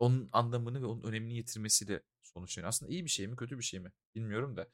onun 0.00 0.30
anlamını 0.32 0.82
ve 0.82 0.86
onun 0.86 1.04
önemini 1.04 1.34
yitirmesiyle 1.36 2.02
sonuçlanıyor. 2.22 2.68
Aslında 2.68 2.92
iyi 2.92 3.04
bir 3.06 3.10
şey 3.10 3.28
mi 3.28 3.36
kötü 3.36 3.58
bir 3.58 3.64
şey 3.64 3.80
mi 3.80 3.92
bilmiyorum 4.16 4.56
da 4.58 4.68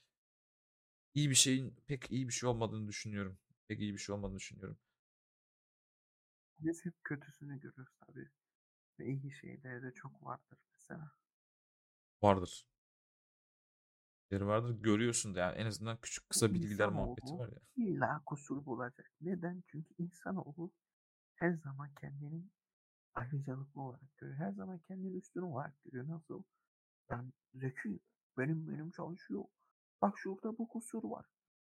iyi 1.14 1.30
bir 1.30 1.34
şeyin 1.34 1.76
pek 1.86 2.10
iyi 2.12 2.28
bir 2.28 2.32
şey 2.32 2.48
olmadığını 2.48 2.88
düşünüyorum. 2.88 3.38
Pek 3.68 3.80
iyi 3.80 3.92
bir 3.92 3.98
şey 3.98 4.14
olmadığını 4.14 4.38
düşünüyorum. 4.38 4.78
Biz 6.58 6.84
hep 6.84 6.94
kötüsünü 7.04 7.60
görüyoruz 7.60 7.94
tabii. 8.06 8.28
Ve 8.98 9.06
iyi 9.06 9.32
şeyleri 9.32 9.82
de 9.82 9.94
çok 9.94 10.24
vardır 10.24 10.58
mesela. 10.72 11.12
Vardır. 12.24 12.66
Yeri 14.30 14.46
vardır 14.46 14.82
görüyorsun 14.82 15.34
da 15.34 15.38
yani 15.40 15.56
en 15.56 15.66
azından 15.66 15.96
küçük 16.00 16.30
kısa 16.30 16.54
bilgiler 16.54 16.88
muhabbeti 16.88 17.22
İnsanoğlu 17.22 17.42
var 17.42 17.48
ya. 17.48 17.58
illa 17.76 18.22
kusur 18.26 18.66
bulacak. 18.66 19.12
Neden? 19.20 19.62
Çünkü 19.66 19.94
insanoğlu 19.98 20.72
her 21.34 21.52
zaman 21.52 21.94
kendini 22.00 22.44
ayrıcalıklı 23.14 23.80
olarak 23.80 24.18
görüyor. 24.18 24.38
Her 24.38 24.52
zaman 24.52 24.78
kendini 24.78 25.16
üstün 25.16 25.40
olarak 25.40 25.82
görüyor. 25.84 26.08
Nasıl? 26.08 26.42
Yani 27.10 27.32
zeki. 27.54 28.00
Benim 28.38 28.68
benim 28.68 28.90
çalışıyor. 28.90 29.44
Bak 30.02 30.18
şurada 30.18 30.58
bu 30.58 30.68
kusur 30.68 31.04
var. 31.04 31.26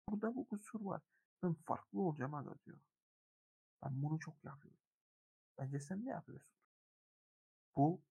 Burada 0.09 0.35
bu 0.35 0.47
kusur 0.47 0.81
var. 0.81 1.01
Ben 1.43 1.53
farklı 1.53 2.01
olacağım 2.01 2.33
aga 2.33 2.55
diyor. 2.65 2.79
Ben 3.83 4.01
bunu 4.01 4.19
çok 4.19 4.43
yapıyorum. 4.43 4.79
Bence 5.57 5.79
sen 5.79 6.05
ne 6.05 6.09
yapıyorsun? 6.09 6.55
Bu 7.75 8.01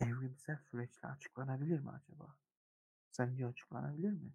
evrimsel 0.00 0.58
süreçle 0.58 1.08
açıklanabilir 1.08 1.80
mi 1.80 1.90
acaba? 1.90 2.36
Sence 3.10 3.46
açıklanabilir 3.46 4.12
mi? 4.12 4.32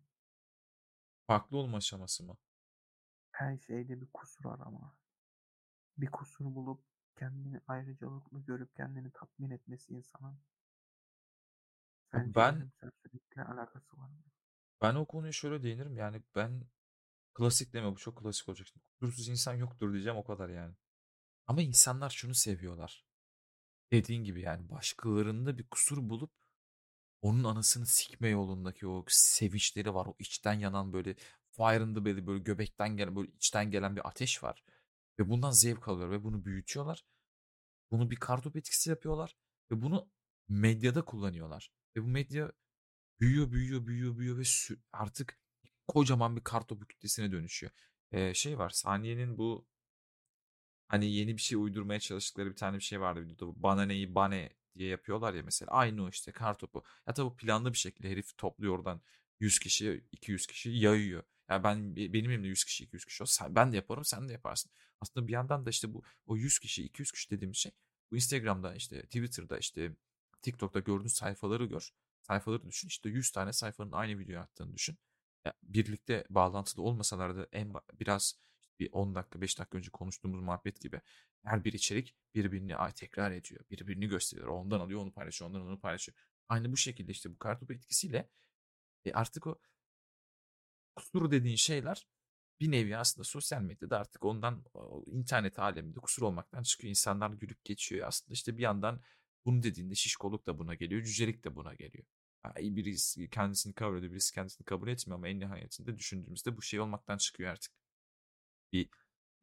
Farklı 1.27 1.57
olma 1.57 1.77
aşaması 1.77 2.23
mı? 2.23 2.37
Her 3.31 3.57
şeyde 3.57 4.01
bir 4.01 4.07
kusur 4.13 4.45
arama. 4.45 4.95
Bir 5.97 6.07
kusur 6.11 6.45
bulup 6.55 6.83
kendini 7.15 7.61
ayrıcalıklı 7.67 8.39
görüp 8.45 8.75
kendini 8.75 9.11
tatmin 9.11 9.49
etmesi 9.49 9.93
insanın. 9.93 10.39
Sence 12.11 12.41
Ben 12.41 12.43
evrimsel 12.43 12.91
süreçle 13.03 13.43
alakası 13.43 13.97
var 13.97 14.07
mı? 14.09 14.23
ben 14.81 14.95
o 14.95 15.05
konuya 15.05 15.31
şöyle 15.31 15.63
değinirim 15.63 15.97
yani 15.97 16.21
ben 16.35 16.63
klasik 17.35 17.73
deme 17.73 17.91
bu 17.91 17.97
çok 17.97 18.17
klasik 18.19 18.49
olacak. 18.49 18.67
Şimdi 18.67 18.85
kusursuz 19.01 19.29
insan 19.29 19.55
yoktur 19.55 19.93
diyeceğim 19.93 20.19
o 20.19 20.23
kadar 20.25 20.49
yani. 20.49 20.75
Ama 21.47 21.61
insanlar 21.63 22.09
şunu 22.11 22.35
seviyorlar. 22.35 23.05
Dediğin 23.91 24.23
gibi 24.23 24.41
yani 24.41 24.69
başkalarında 24.69 25.57
bir 25.57 25.67
kusur 25.67 26.09
bulup 26.09 26.31
onun 27.21 27.43
anasını 27.43 27.85
sikme 27.85 28.29
yolundaki 28.29 28.87
o 28.87 29.05
sevinçleri 29.07 29.93
var. 29.93 30.05
O 30.05 30.15
içten 30.19 30.53
yanan 30.53 30.93
böyle 30.93 31.15
fire 31.51 31.83
in 31.83 31.95
the 31.95 32.05
belly 32.05 32.27
böyle 32.27 32.43
göbekten 32.43 32.97
gelen 32.97 33.15
böyle 33.15 33.31
içten 33.31 33.71
gelen 33.71 33.95
bir 33.95 34.07
ateş 34.07 34.43
var. 34.43 34.63
Ve 35.19 35.29
bundan 35.29 35.51
zevk 35.51 35.87
alıyorlar 35.87 36.19
ve 36.19 36.23
bunu 36.23 36.45
büyütüyorlar. 36.45 37.05
Bunu 37.91 38.11
bir 38.11 38.15
kartopu 38.15 38.59
etkisi 38.59 38.89
yapıyorlar 38.89 39.37
ve 39.71 39.81
bunu 39.81 40.09
medyada 40.49 41.05
kullanıyorlar. 41.05 41.71
Ve 41.95 42.03
bu 42.03 42.07
medya 42.07 42.51
büyüyor, 43.19 43.51
büyüyor, 43.51 43.87
büyüyor, 43.87 44.17
büyüyor 44.17 44.37
ve 44.37 44.43
artık 44.93 45.39
kocaman 45.87 46.35
bir 46.35 46.43
kartopu 46.43 46.85
kütlesine 46.87 47.31
dönüşüyor. 47.31 47.71
Ee, 48.11 48.33
şey 48.33 48.57
var, 48.57 48.69
Saniye'nin 48.69 49.37
bu 49.37 49.67
Hani 50.91 51.11
yeni 51.11 51.37
bir 51.37 51.41
şey 51.41 51.57
uydurmaya 51.57 51.99
çalıştıkları 51.99 52.49
bir 52.49 52.55
tane 52.55 52.77
bir 52.77 52.83
şey 52.83 53.01
vardı 53.01 53.21
videoda. 53.21 53.63
Bana 53.63 53.85
neyi 53.85 54.15
bane 54.15 54.49
diye 54.77 54.89
yapıyorlar 54.89 55.33
ya 55.33 55.43
mesela. 55.43 55.71
Aynı 55.71 56.03
o 56.03 56.09
işte 56.09 56.31
kartopu. 56.31 56.83
Ya 57.07 57.13
tabii 57.13 57.35
planlı 57.35 57.73
bir 57.73 57.77
şekilde 57.77 58.09
herif 58.09 58.37
topluyor 58.37 58.77
oradan 58.77 59.01
100 59.39 59.59
kişi, 59.59 60.03
200 60.11 60.47
kişi 60.47 60.69
yayıyor. 60.69 61.23
Ya 61.49 61.63
ben 61.63 61.95
benim 61.95 62.31
elimde 62.31 62.47
100 62.47 62.63
kişi, 62.63 62.83
200 62.83 63.05
kişi 63.05 63.23
olsa 63.23 63.55
ben 63.55 63.71
de 63.71 63.75
yaparım, 63.75 64.05
sen 64.05 64.29
de 64.29 64.33
yaparsın. 64.33 64.71
Aslında 65.01 65.27
bir 65.27 65.33
yandan 65.33 65.65
da 65.65 65.69
işte 65.69 65.93
bu 65.93 66.03
o 66.25 66.37
100 66.37 66.59
kişi, 66.59 66.83
200 66.83 67.11
kişi 67.11 67.29
dediğim 67.29 67.55
şey 67.55 67.71
bu 68.11 68.15
Instagram'da 68.15 68.75
işte 68.75 69.01
Twitter'da 69.01 69.57
işte 69.57 69.95
TikTok'ta 70.41 70.79
gördüğün 70.79 71.07
sayfaları 71.07 71.65
gör. 71.65 71.89
Sayfaları 72.21 72.65
düşün. 72.67 72.87
İşte 72.87 73.09
100 73.09 73.31
tane 73.31 73.53
sayfanın 73.53 73.91
aynı 73.91 74.19
video 74.19 74.41
attığını 74.41 74.73
düşün. 74.75 74.97
Ya 75.45 75.53
birlikte 75.63 76.25
bağlantılı 76.29 76.83
olmasalar 76.83 77.35
da 77.35 77.47
en 77.51 77.73
biraz 77.99 78.35
bir 78.81 78.89
10 78.91 79.15
dakika 79.15 79.41
5 79.41 79.59
dakika 79.59 79.77
önce 79.77 79.89
konuştuğumuz 79.89 80.41
muhabbet 80.41 80.81
gibi 80.81 81.01
her 81.43 81.63
bir 81.63 81.73
içerik 81.73 82.15
birbirini 82.35 82.73
tekrar 82.95 83.31
ediyor. 83.31 83.65
Birbirini 83.71 84.07
gösteriyor. 84.07 84.47
Ondan 84.47 84.79
alıyor 84.79 85.01
onu 85.01 85.11
paylaşıyor. 85.13 85.49
Ondan 85.49 85.61
onu 85.61 85.79
paylaşıyor. 85.79 86.17
Aynı 86.49 86.71
bu 86.71 86.77
şekilde 86.77 87.11
işte 87.11 87.31
bu 87.31 87.37
kartopu 87.37 87.73
etkisiyle 87.73 88.29
e 89.05 89.11
artık 89.13 89.47
o 89.47 89.59
kusur 90.95 91.31
dediğin 91.31 91.55
şeyler 91.55 92.07
bir 92.59 92.71
nevi 92.71 92.97
aslında 92.97 93.23
sosyal 93.23 93.61
medyada 93.61 93.99
artık 93.99 94.25
ondan 94.25 94.65
internet 95.05 95.59
aleminde 95.59 95.99
kusur 95.99 96.21
olmaktan 96.23 96.63
çıkıyor. 96.63 96.89
İnsanlar 96.89 97.29
gülüp 97.29 97.65
geçiyor. 97.65 98.07
Aslında 98.07 98.33
işte 98.33 98.57
bir 98.57 98.63
yandan 98.63 99.01
bunu 99.45 99.63
dediğinde 99.63 99.95
şişkoluk 99.95 100.47
da 100.47 100.59
buna 100.59 100.75
geliyor. 100.75 101.03
Cücelik 101.03 101.43
de 101.43 101.55
buna 101.55 101.73
geliyor. 101.73 102.05
Yani 102.45 102.75
birisi 102.75 103.29
kendisini 103.29 103.73
kabul 103.73 103.97
ediyor, 103.97 104.11
birisi 104.13 104.33
kendisini 104.33 104.65
kabul 104.65 104.87
etmiyor 104.87 105.17
ama 105.17 105.27
en 105.27 105.39
nihayetinde 105.39 105.97
düşündüğümüzde 105.97 106.57
bu 106.57 106.61
şey 106.61 106.79
olmaktan 106.79 107.17
çıkıyor 107.17 107.51
artık. 107.51 107.80
Bir 108.73 108.89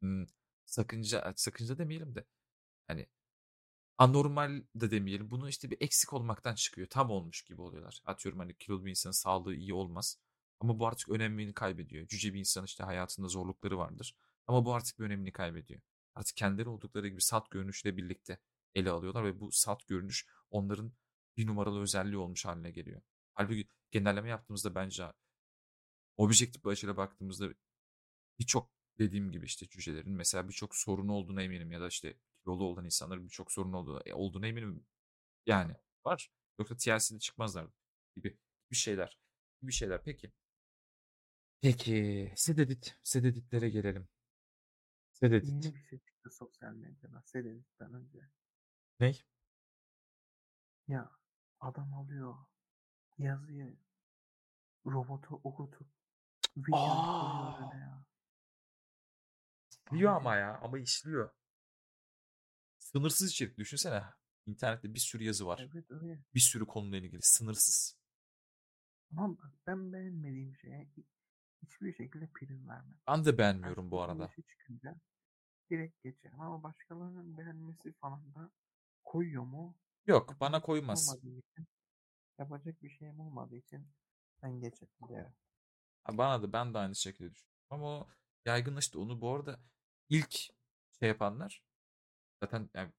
ım, 0.03 0.27
sakınca, 0.65 1.33
sakınca 1.35 1.77
demeyelim 1.77 2.15
de 2.15 2.25
hani 2.87 3.07
anormal 3.97 4.63
de 4.75 4.91
demeyelim. 4.91 5.31
Bunu 5.31 5.49
işte 5.49 5.71
bir 5.71 5.77
eksik 5.81 6.13
olmaktan 6.13 6.55
çıkıyor. 6.55 6.87
Tam 6.89 7.11
olmuş 7.11 7.43
gibi 7.43 7.61
oluyorlar. 7.61 8.01
Atıyorum 8.05 8.39
hani 8.39 8.55
kilolu 8.57 8.85
bir 8.85 8.89
insanın 8.89 9.11
sağlığı 9.11 9.55
iyi 9.55 9.73
olmaz. 9.73 10.19
Ama 10.59 10.79
bu 10.79 10.87
artık 10.87 11.09
önemini 11.09 11.53
kaybediyor. 11.53 12.07
Cüce 12.07 12.33
bir 12.33 12.39
insan 12.39 12.65
işte 12.65 12.83
hayatında 12.83 13.27
zorlukları 13.27 13.77
vardır. 13.77 14.15
Ama 14.47 14.65
bu 14.65 14.73
artık 14.73 14.99
bir 14.99 15.03
önemini 15.05 15.31
kaybediyor. 15.31 15.81
Artık 16.15 16.37
kendileri 16.37 16.69
oldukları 16.69 17.07
gibi 17.07 17.21
salt 17.21 17.51
görünüşle 17.51 17.97
birlikte 17.97 18.39
ele 18.75 18.91
alıyorlar 18.91 19.25
ve 19.25 19.39
bu 19.39 19.51
salt 19.51 19.87
görünüş 19.87 20.27
onların 20.51 20.93
bir 21.37 21.47
numaralı 21.47 21.81
özelliği 21.81 22.17
olmuş 22.17 22.45
haline 22.45 22.71
geliyor. 22.71 23.01
Halbuki 23.33 23.67
genelleme 23.91 24.29
yaptığımızda 24.29 24.75
bence 24.75 25.05
objektif 26.17 26.65
bir 26.65 26.69
açıyla 26.69 26.97
baktığımızda 26.97 27.49
birçok 28.39 28.69
dediğim 28.99 29.31
gibi 29.31 29.45
işte 29.45 29.67
cücelerin 29.69 30.11
mesela 30.11 30.47
birçok 30.47 30.75
sorunu 30.75 31.13
olduğuna 31.13 31.43
eminim 31.43 31.71
ya 31.71 31.81
da 31.81 31.87
işte 31.87 32.15
kilolu 32.43 32.63
olan 32.63 32.85
insanların 32.85 33.25
birçok 33.25 33.51
sorun 33.51 33.73
olduğuna, 33.73 34.01
e, 34.05 34.13
olduğuna 34.13 34.47
eminim. 34.47 34.85
Yani 35.45 35.75
var. 36.05 36.31
Yoksa 36.59 36.77
TLC'de 36.77 37.19
çıkmazlar 37.19 37.67
gibi 38.15 38.37
bir 38.71 38.75
şeyler. 38.75 39.19
Bir 39.61 39.73
şeyler. 39.73 40.03
Peki. 40.03 40.31
Peki. 41.61 42.33
Sededit. 42.35 42.97
Sededitlere 43.03 43.69
gelelim. 43.69 44.07
Sededit. 45.11 45.49
Yeni 45.49 45.75
bir 45.75 45.83
şey 45.83 45.99
çıktı 45.99 46.29
sosyal 46.31 46.73
medyada. 46.73 47.23
Sededit'ten 47.25 47.93
önce. 47.93 48.29
Ney? 48.99 49.23
Ya 50.87 51.11
adam 51.59 51.93
alıyor 51.93 52.35
yazıyı 53.17 53.77
robotu 54.85 55.41
okutup 55.43 55.87
videoyu 56.57 56.75
koyuyor 56.75 57.73
ya. 57.75 58.08
İşliyor 59.91 60.15
ama 60.15 60.35
ya. 60.35 60.59
Ama 60.63 60.79
işliyor. 60.79 61.29
Sınırsız 62.77 63.31
içerik 63.31 63.57
düşünsene. 63.57 64.03
İnternette 64.45 64.93
bir 64.93 64.99
sürü 64.99 65.23
yazı 65.23 65.45
var. 65.47 65.69
evet 65.73 65.91
öyle. 65.91 66.23
Bir 66.35 66.39
sürü 66.39 66.65
konuyla 66.65 66.97
ilgili. 66.97 67.21
Sınırsız. 67.21 67.97
Ama 69.17 69.37
bak 69.37 69.53
ben 69.67 69.93
beğenmediğim 69.93 70.55
şeye 70.55 70.83
hi- 70.83 71.05
hiçbir 71.63 71.93
şekilde 71.93 72.27
prim 72.33 72.67
vermem. 72.69 72.95
Ben 73.07 73.25
de 73.25 73.29
Ben 73.31 73.37
beğenmiyorum 73.37 73.91
bu 73.91 73.95
sosyal 73.95 74.09
arada. 74.09 74.23
medyaya 74.23 74.43
çıkınca 74.47 74.95
direkt 75.69 76.03
geçerim 76.03 76.41
ama 76.41 76.63
başkalarının 76.63 77.37
beğenmesi 77.37 77.93
falan 77.93 78.35
da 78.35 78.51
koyuyor 79.03 79.43
mu? 79.43 79.77
Yok 80.07 80.29
bana 80.39 80.55
Yapacak 80.55 80.65
şey 80.65 80.65
koymaz. 80.65 81.17
için 81.17 81.67
yapacak 82.39 82.83
bir 82.83 82.89
şeyim 82.89 83.19
olmadığı 83.19 83.55
için 83.55 83.87
ben 84.43 84.61
geçerim. 84.61 84.93
Ha, 86.03 86.17
Bana 86.17 86.41
da 86.43 86.53
ben 86.53 86.73
de 86.73 86.77
aynı 86.77 86.95
şekilde 86.95 87.33
düşünüyorum. 87.33 87.59
Ama 87.69 88.07
yaygınlaştı. 88.45 88.99
Onu 88.99 89.21
bu 89.21 89.35
arada 89.35 89.59
ilk 90.09 90.31
şey 90.99 91.09
yapanlar 91.09 91.63
zaten 92.43 92.69
yani 92.73 92.91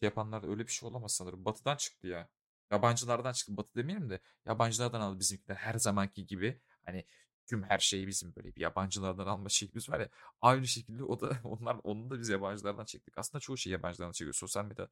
şey 0.00 0.06
yapanlar 0.06 0.42
da 0.42 0.46
öyle 0.48 0.66
bir 0.66 0.72
şey 0.72 0.88
olamaz 0.88 1.12
sanırım. 1.12 1.44
Batı'dan 1.44 1.76
çıktı 1.76 2.06
ya. 2.06 2.28
Yabancılardan 2.70 3.32
çıktı. 3.32 3.56
Batı 3.56 3.74
demeyelim 3.74 4.10
de 4.10 4.20
yabancılardan 4.46 5.00
aldı 5.00 5.18
bizimkiler. 5.20 5.56
Her 5.56 5.74
zamanki 5.78 6.26
gibi 6.26 6.60
hani 6.84 7.04
tüm 7.46 7.62
her 7.62 7.78
şeyi 7.78 8.06
bizim 8.06 8.34
böyle 8.36 8.54
bir 8.56 8.60
yabancılardan 8.60 9.26
alma 9.26 9.48
şeklimiz 9.48 9.88
var 9.90 10.00
ya. 10.00 10.08
Aynı 10.40 10.66
şekilde 10.66 11.04
o 11.04 11.20
da 11.20 11.38
onlar 11.44 11.80
onu 11.82 12.10
da 12.10 12.18
biz 12.18 12.28
yabancılardan 12.28 12.84
çektik. 12.84 13.18
Aslında 13.18 13.40
çoğu 13.40 13.56
şey 13.56 13.72
yabancılardan 13.72 14.12
çekiyor. 14.12 14.34
Sosyal 14.34 14.64
medya 14.64 14.88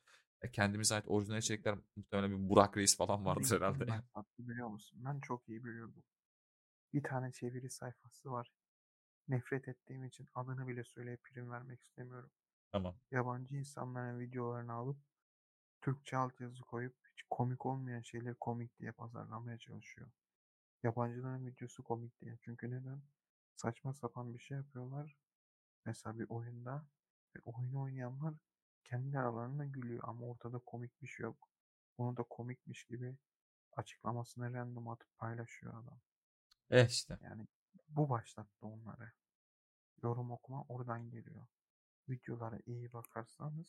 kendimize 0.52 0.94
ait 0.94 1.04
orijinal 1.08 1.38
içerikler 1.38 1.78
muhtemelen 1.96 2.30
bir 2.30 2.48
Burak 2.48 2.76
Reis 2.76 2.96
falan 2.96 3.34
kim 3.34 3.56
herhalde. 3.56 3.80
başlattı 3.88 4.38
biliyor 4.38 4.68
musun? 4.68 4.98
Ben 5.04 5.20
çok 5.20 5.48
iyi 5.48 5.64
biliyordum. 5.64 6.02
Bir 6.92 7.02
tane 7.02 7.32
çeviri 7.32 7.70
sayfası 7.70 8.30
var. 8.30 8.52
Nefret 9.28 9.68
ettiğim 9.68 10.04
için 10.04 10.28
adını 10.34 10.68
bile 10.68 10.84
söyleyip 10.84 11.22
prim 11.22 11.50
vermek 11.50 11.82
istemiyorum. 11.82 12.30
Tamam. 12.72 12.96
Yabancı 13.10 13.56
insanların 13.56 14.20
videolarını 14.20 14.72
alıp 14.72 14.96
Türkçe 15.80 16.16
altyazı 16.16 16.62
koyup 16.62 16.96
hiç 17.12 17.22
komik 17.30 17.66
olmayan 17.66 18.00
şeyleri 18.00 18.34
komik 18.34 18.78
diye 18.78 18.92
pazarlamaya 18.92 19.58
çalışıyor. 19.58 20.10
Yabancıların 20.82 21.46
videosu 21.46 21.82
komik 21.82 22.20
diye. 22.20 22.38
Çünkü 22.42 22.70
neden? 22.70 23.02
Saçma 23.56 23.94
sapan 23.94 24.34
bir 24.34 24.38
şey 24.38 24.56
yapıyorlar. 24.56 25.16
Mesela 25.84 26.18
bir 26.18 26.26
oyunda 26.28 26.86
ve 27.36 27.40
oyunu 27.44 27.80
oynayanlar 27.82 28.34
kendi 28.84 29.18
aralarında 29.18 29.64
gülüyor 29.64 30.00
ama 30.02 30.26
ortada 30.26 30.58
komik 30.58 31.02
bir 31.02 31.06
şey 31.06 31.24
yok. 31.24 31.48
Onu 31.98 32.16
da 32.16 32.22
komikmiş 32.22 32.84
gibi 32.84 33.16
açıklamasını 33.72 34.54
random 34.54 34.88
atıp 34.88 35.18
paylaşıyor 35.18 35.72
adam. 35.82 36.00
Eh 36.70 36.88
işte. 36.88 37.18
Yani 37.22 37.46
bu 37.88 38.08
başlattı 38.08 38.66
onları. 38.66 39.12
Yorum 40.02 40.30
okuma 40.30 40.64
oradan 40.68 41.10
geliyor. 41.10 41.46
Videolara 42.08 42.58
iyi 42.66 42.92
bakarsanız 42.92 43.66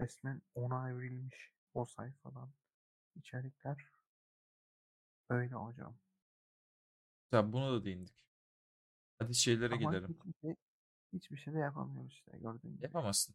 resmen 0.00 0.42
ona 0.54 0.90
evrilmiş 0.90 1.52
o 1.74 1.84
sayfadan 1.86 2.52
içerikler 3.16 3.90
öyle 5.28 5.54
hocam. 5.54 5.98
Ya 7.32 7.52
buna 7.52 7.72
da 7.72 7.84
değindik. 7.84 8.24
Hadi 9.18 9.34
şeylere 9.34 9.74
Ama 9.74 9.90
gelelim. 9.92 10.08
hiçbir 10.08 10.34
şey, 10.40 10.56
hiçbir 11.12 11.36
şey 11.36 11.54
de 11.54 11.58
yapamıyoruz 11.58 12.12
işte 12.12 12.38
gördüğün 12.38 12.72
gibi. 12.72 12.84
Yapamazsın. 12.84 13.34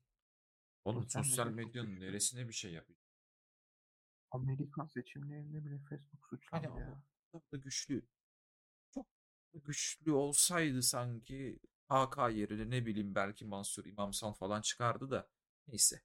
Oğlum 0.85 1.03
Sosyal 1.03 1.23
sosyal 1.23 1.47
medyanın 1.47 1.89
güçlü. 1.91 2.05
neresine 2.05 2.47
bir 2.47 2.53
şey 2.53 2.73
yapıyor? 2.73 2.99
Amerikan 4.31 4.85
seçimlerinde 4.87 5.65
bile 5.65 5.79
Facebook 5.79 6.27
Hani 6.51 6.67
suçlandı 6.67 6.67
ama 6.67 6.79
ya. 6.79 7.01
o 7.31 7.39
kadar 7.39 7.51
da 7.51 7.57
güçlü. 7.63 8.07
Güçlü 9.63 10.11
olsaydı 10.11 10.83
sanki 10.83 11.59
AK 11.89 12.17
yerine 12.17 12.69
ne 12.69 12.85
bileyim 12.85 13.15
belki 13.15 13.45
Mansur 13.45 13.85
İmamsan 13.85 14.33
falan 14.33 14.61
çıkardı 14.61 15.11
da 15.11 15.29
neyse. 15.67 16.01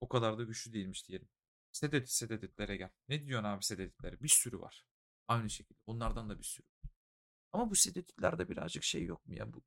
O 0.00 0.08
kadar 0.08 0.38
da 0.38 0.42
güçlü 0.42 0.72
değilmiş 0.72 1.08
diyelim. 1.08 1.28
Sededit 1.72 2.10
sededitlere 2.10 2.76
gel. 2.76 2.90
Ne 3.08 3.26
diyorsun 3.26 3.48
abi 3.48 3.64
sededitlere? 3.64 4.22
Bir 4.22 4.28
sürü 4.28 4.60
var. 4.60 4.86
Aynı 5.28 5.50
şekilde. 5.50 5.78
Onlardan 5.86 6.30
da 6.30 6.38
bir 6.38 6.44
sürü. 6.44 6.66
Ama 7.52 7.70
bu 7.70 7.74
sededitlerde 7.74 8.48
birazcık 8.48 8.84
şey 8.84 9.04
yok 9.04 9.26
mu 9.26 9.34
ya 9.34 9.52
bu? 9.52 9.62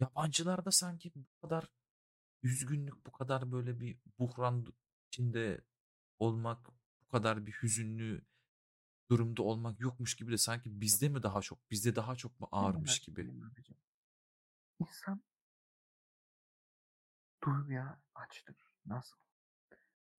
Yabancılarda 0.00 0.70
sanki 0.70 1.12
bu 1.14 1.40
kadar 1.40 1.68
üzgünlük, 2.42 3.06
bu 3.06 3.12
kadar 3.12 3.52
böyle 3.52 3.80
bir 3.80 3.98
buhran 4.18 4.74
içinde 5.08 5.64
olmak, 6.18 6.68
bu 7.02 7.08
kadar 7.08 7.46
bir 7.46 7.52
hüzünlü 7.52 8.24
durumda 9.12 9.42
olmak 9.42 9.80
yokmuş 9.80 10.16
gibi 10.16 10.32
de 10.32 10.38
sanki 10.38 10.80
bizde 10.80 11.08
mi 11.08 11.22
daha 11.22 11.40
çok, 11.40 11.70
bizde 11.70 11.96
daha 11.96 12.16
çok 12.16 12.40
mu 12.40 12.48
ağırmış 12.52 13.00
gibi. 13.00 13.34
İnsan 14.80 15.22
duyguya 17.44 18.00
açtır. 18.14 18.56
Nasıl? 18.86 19.16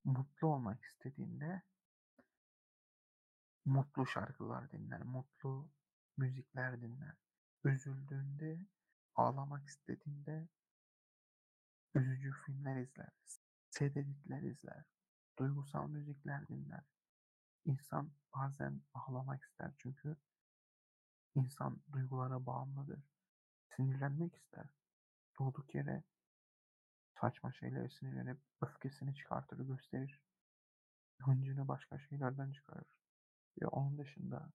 Mutlu 0.03 0.47
olmak 0.47 0.83
istediğinde 0.83 1.61
mutlu 3.65 4.07
şarkılar 4.07 4.71
dinler, 4.71 5.01
mutlu 5.03 5.69
müzikler 6.17 6.81
dinler. 6.81 7.15
Üzüldüğünde, 7.63 8.67
ağlamak 9.15 9.67
istediğinde 9.67 10.47
üzücü 11.95 12.31
filmler 12.45 12.81
izler, 12.81 13.11
sededitler 13.69 14.41
izler, 14.41 14.83
duygusal 15.39 15.87
müzikler 15.87 16.47
dinler. 16.47 16.83
İnsan 17.65 18.11
bazen 18.35 18.81
ağlamak 18.93 19.43
ister 19.43 19.73
çünkü 19.77 20.17
insan 21.35 21.81
duygulara 21.91 22.45
bağımlıdır. 22.45 23.03
Sinirlenmek 23.75 24.35
ister. 24.35 24.69
Durduk 25.39 25.75
yere 25.75 26.03
saçma 27.21 27.53
şeylere 27.53 27.89
sinirlenip 27.89 28.39
öfkesini 28.61 29.15
çıkartır, 29.15 29.59
gösterir. 29.59 30.21
Hıncını 31.19 31.67
başka 31.67 31.99
şeylerden 31.99 32.51
çıkarır. 32.51 32.87
Ve 33.61 33.67
onun 33.67 33.97
dışında 33.97 34.51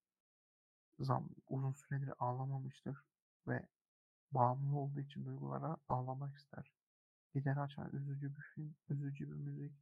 zam 0.98 1.28
uzun 1.46 1.72
süredir 1.72 2.12
ağlamamıştır 2.18 3.04
ve 3.46 3.68
bağımlı 4.32 4.76
olduğu 4.76 5.00
için 5.00 5.24
duygulara 5.24 5.76
ağlamak 5.88 6.36
ister. 6.36 6.72
Gider 7.34 7.56
açar 7.56 7.92
üzücü 7.92 8.36
bir 8.36 8.42
film, 8.42 8.74
üzücü 8.88 9.30
bir 9.30 9.36
müzik, 9.36 9.72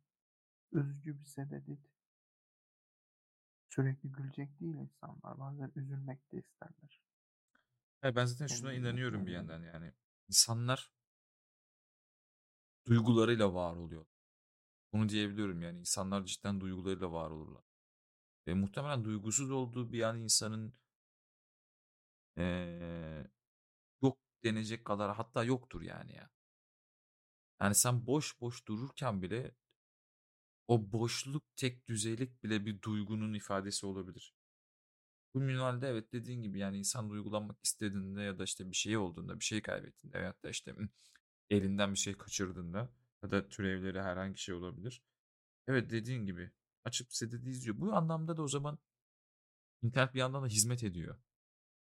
üzücü 0.73 1.19
bir 1.21 1.25
sededit. 1.25 1.96
Sürekli 3.77 4.13
gülecek 4.13 4.61
değil 4.61 4.75
insanlar. 4.75 5.39
Bazen 5.39 5.73
üzülmek 5.77 6.33
de 6.33 6.39
isterler. 6.39 7.01
Hayır, 8.01 8.17
ben 8.17 8.25
zaten 8.25 8.47
şuna 8.47 8.71
Kendilerine 8.71 8.89
inanıyorum 8.89 9.27
bir 9.27 9.33
yandan 9.33 9.63
yani. 9.63 9.93
İnsanlar 10.29 10.91
duygularıyla 12.87 13.55
var 13.55 13.77
oluyor. 13.77 14.07
Bunu 14.93 15.09
diyebiliyorum 15.09 15.63
yani. 15.63 15.79
İnsanlar 15.81 16.25
cidden 16.25 16.61
duygularıyla 16.61 17.13
var 17.13 17.31
olurlar. 17.31 17.65
Ve 18.47 18.55
muhtemelen 18.55 19.05
duygusuz 19.05 19.51
olduğu 19.51 19.93
bir 19.93 20.03
an 20.03 20.19
insanın 20.21 20.75
eee, 22.37 23.31
yok 24.03 24.19
denecek 24.45 24.85
kadar 24.85 25.17
hatta 25.17 25.45
yoktur 25.45 25.83
yani 25.83 26.15
ya. 26.15 26.31
Yani 27.61 27.75
sen 27.75 28.07
boş 28.07 28.41
boş 28.41 28.67
dururken 28.69 29.23
bile 29.23 29.55
o 30.69 30.93
boşluk 30.93 31.57
tek 31.57 31.89
düzeylik 31.89 32.43
bile 32.43 32.67
bir 32.67 32.83
duygunun 32.83 33.35
ifadesi 33.35 33.87
olabilir. 33.87 34.35
Bu 35.35 35.41
minvalde 35.41 35.89
evet 35.89 36.13
dediğin 36.13 36.43
gibi 36.43 36.59
yani 36.59 36.79
insan 36.79 37.11
duygulanmak 37.11 37.59
istediğinde 37.65 38.23
ya 38.23 38.39
da 38.39 38.45
işte 38.45 38.71
bir 38.71 38.77
şey 38.77 38.97
olduğunda 38.97 39.41
bir 39.41 39.45
şey 39.45 39.63
kaybettiğinde 39.63 40.19
veyahut 40.19 40.43
da 40.43 40.51
işte 40.51 40.75
elinden 41.51 41.93
bir 41.93 41.99
şey 41.99 42.15
kaçırdığında 42.15 42.93
ya 43.23 43.31
da 43.31 43.49
türevleri 43.49 44.03
herhangi 44.03 44.39
şey 44.39 44.55
olabilir. 44.55 45.03
Evet 45.69 45.91
dediğin 45.91 46.27
gibi 46.27 46.51
açıp 46.85 47.13
sededi 47.15 47.49
izliyor. 47.51 47.81
Bu 47.81 47.93
anlamda 47.93 48.37
da 48.37 48.43
o 48.43 48.49
zaman 48.49 48.79
internet 49.83 50.15
bir 50.15 50.19
yandan 50.19 50.43
da 50.43 50.47
hizmet 50.47 50.85
ediyor. 50.85 51.19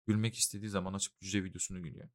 Gülmek 0.08 0.36
istediği 0.36 0.70
zaman 0.70 0.94
açıp 0.94 1.20
cüce 1.20 1.44
videosunu 1.44 1.84
gülüyor. 1.84 2.10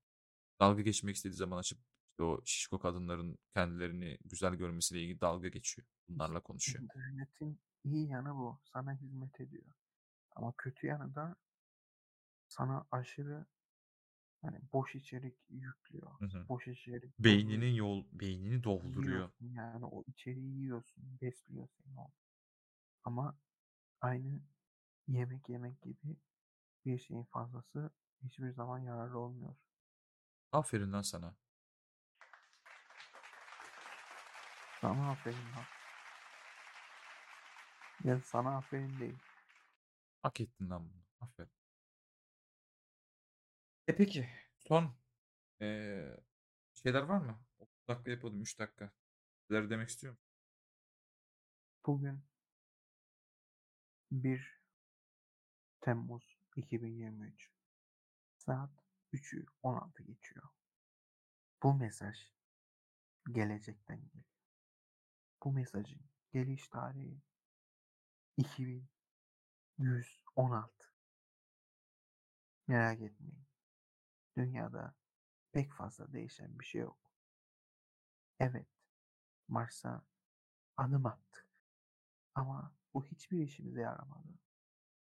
Dalga 0.60 0.82
geçmek 0.82 1.16
istediği 1.16 1.36
zaman 1.36 1.58
açıp 1.58 1.78
işte 2.14 2.22
o 2.22 2.40
şişko 2.44 2.78
kadınların 2.78 3.38
kendilerini 3.54 4.18
güzel 4.24 4.54
görmesiyle 4.54 5.02
ilgili 5.02 5.20
dalga 5.20 5.48
geçiyor. 5.48 5.88
Bunlarla 6.08 6.40
konuşuyor. 6.40 6.82
İnternetin 6.84 7.60
iyi 7.84 8.08
yanı 8.08 8.34
bu. 8.34 8.60
Sana 8.64 8.92
hizmet 8.92 9.40
ediyor. 9.40 9.72
Ama 10.36 10.52
kötü 10.58 10.86
yanı 10.86 11.14
da 11.14 11.36
sana 12.48 12.86
aşırı 12.90 13.46
hani 14.42 14.60
boş 14.72 14.94
içerik 14.94 15.36
yüklüyor. 15.50 16.20
Hı 16.20 16.24
hı. 16.26 16.48
Boş 16.48 16.68
içerik 16.68 17.18
Beyninin 17.18 17.50
dolduruyor. 17.60 17.76
yol 17.76 18.04
beynini 18.12 18.64
dolduruyor. 18.64 19.04
Yiyorsun 19.14 19.46
yani 19.46 19.84
o 19.84 20.04
içeriği 20.06 20.56
yiyorsun. 20.56 21.18
Besliyor 21.22 21.68
seni. 21.68 21.96
Ama 23.04 23.38
aynı 24.00 24.40
yemek 25.08 25.48
yemek 25.48 25.82
gibi 25.82 26.16
bir 26.84 26.98
şeyin 26.98 27.24
fazlası 27.24 27.90
hiçbir 28.22 28.50
zaman 28.52 28.78
yararlı 28.78 29.18
olmuyor. 29.18 29.56
Aferin 30.52 30.92
lan 30.92 31.02
sana. 31.02 31.36
Sana 34.84 35.10
aferin 35.10 35.52
lan. 35.56 35.64
Ya 38.04 38.20
sana 38.20 38.56
aferin 38.56 39.00
değil. 39.00 39.18
Hak 40.22 40.40
ettin 40.40 40.70
lan 40.70 40.88
bunu. 40.92 41.02
Aferin. 41.20 41.50
E 43.88 43.96
peki 43.96 44.28
son 44.58 44.96
eee, 45.60 46.16
şeyler 46.74 47.02
var 47.02 47.18
mı? 47.18 47.44
30 47.58 47.88
dakika 47.88 48.10
yapalım 48.10 48.42
3 48.42 48.58
dakika. 48.58 48.92
Neler 49.50 49.70
demek 49.70 49.88
istiyorum. 49.88 50.20
Bugün 51.86 52.24
1 54.10 54.60
Temmuz 55.80 56.38
2023 56.56 57.50
saat 58.38 58.70
3'ü 59.12 59.46
16 59.62 60.02
geçiyor. 60.02 60.48
Bu 61.62 61.74
mesaj 61.74 62.16
gelecekten 63.32 63.96
geliyor. 63.96 64.33
Bu 65.44 65.52
mesajın 65.52 66.00
geliş 66.32 66.68
tarihi 66.68 67.22
2116. 68.36 70.94
Merak 72.66 73.00
etmeyin. 73.00 73.44
Dünyada 74.36 74.94
pek 75.52 75.72
fazla 75.72 76.12
değişen 76.12 76.58
bir 76.58 76.64
şey 76.64 76.80
yok. 76.80 77.10
Evet, 78.38 78.68
Mars'a 79.48 80.02
adım 80.76 81.06
attık. 81.06 81.48
Ama 82.34 82.74
bu 82.94 83.04
hiçbir 83.04 83.38
işimize 83.38 83.80
yaramadı. 83.80 84.38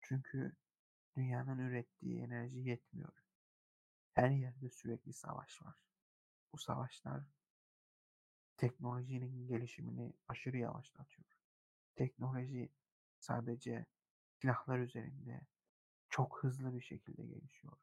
Çünkü 0.02 0.56
dünyanın 1.16 1.60
ürettiği 1.60 2.22
enerji 2.22 2.60
yetmiyor. 2.60 3.24
Her 4.14 4.30
yerde 4.30 4.70
sürekli 4.70 5.14
savaş 5.14 5.62
var. 5.62 5.76
Bu 6.54 6.58
savaşlar 6.58 7.24
teknolojinin 8.58 9.48
gelişimini 9.48 10.14
aşırı 10.28 10.58
yavaşlatıyor. 10.58 11.28
Teknoloji 11.96 12.70
sadece 13.20 13.86
silahlar 14.42 14.80
üzerinde 14.80 15.42
çok 16.10 16.44
hızlı 16.44 16.76
bir 16.76 16.82
şekilde 16.82 17.26
gelişiyor. 17.26 17.78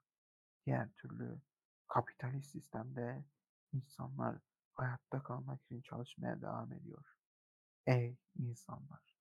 Diğer 0.67 0.93
türlü 0.93 1.41
kapitalist 1.89 2.51
sistemde 2.51 3.25
insanlar 3.73 4.39
hayatta 4.73 5.23
kalmak 5.23 5.63
için 5.63 5.81
çalışmaya 5.81 6.41
devam 6.41 6.73
ediyor. 6.73 7.05
Ey 7.87 8.17
insanlar! 8.39 9.17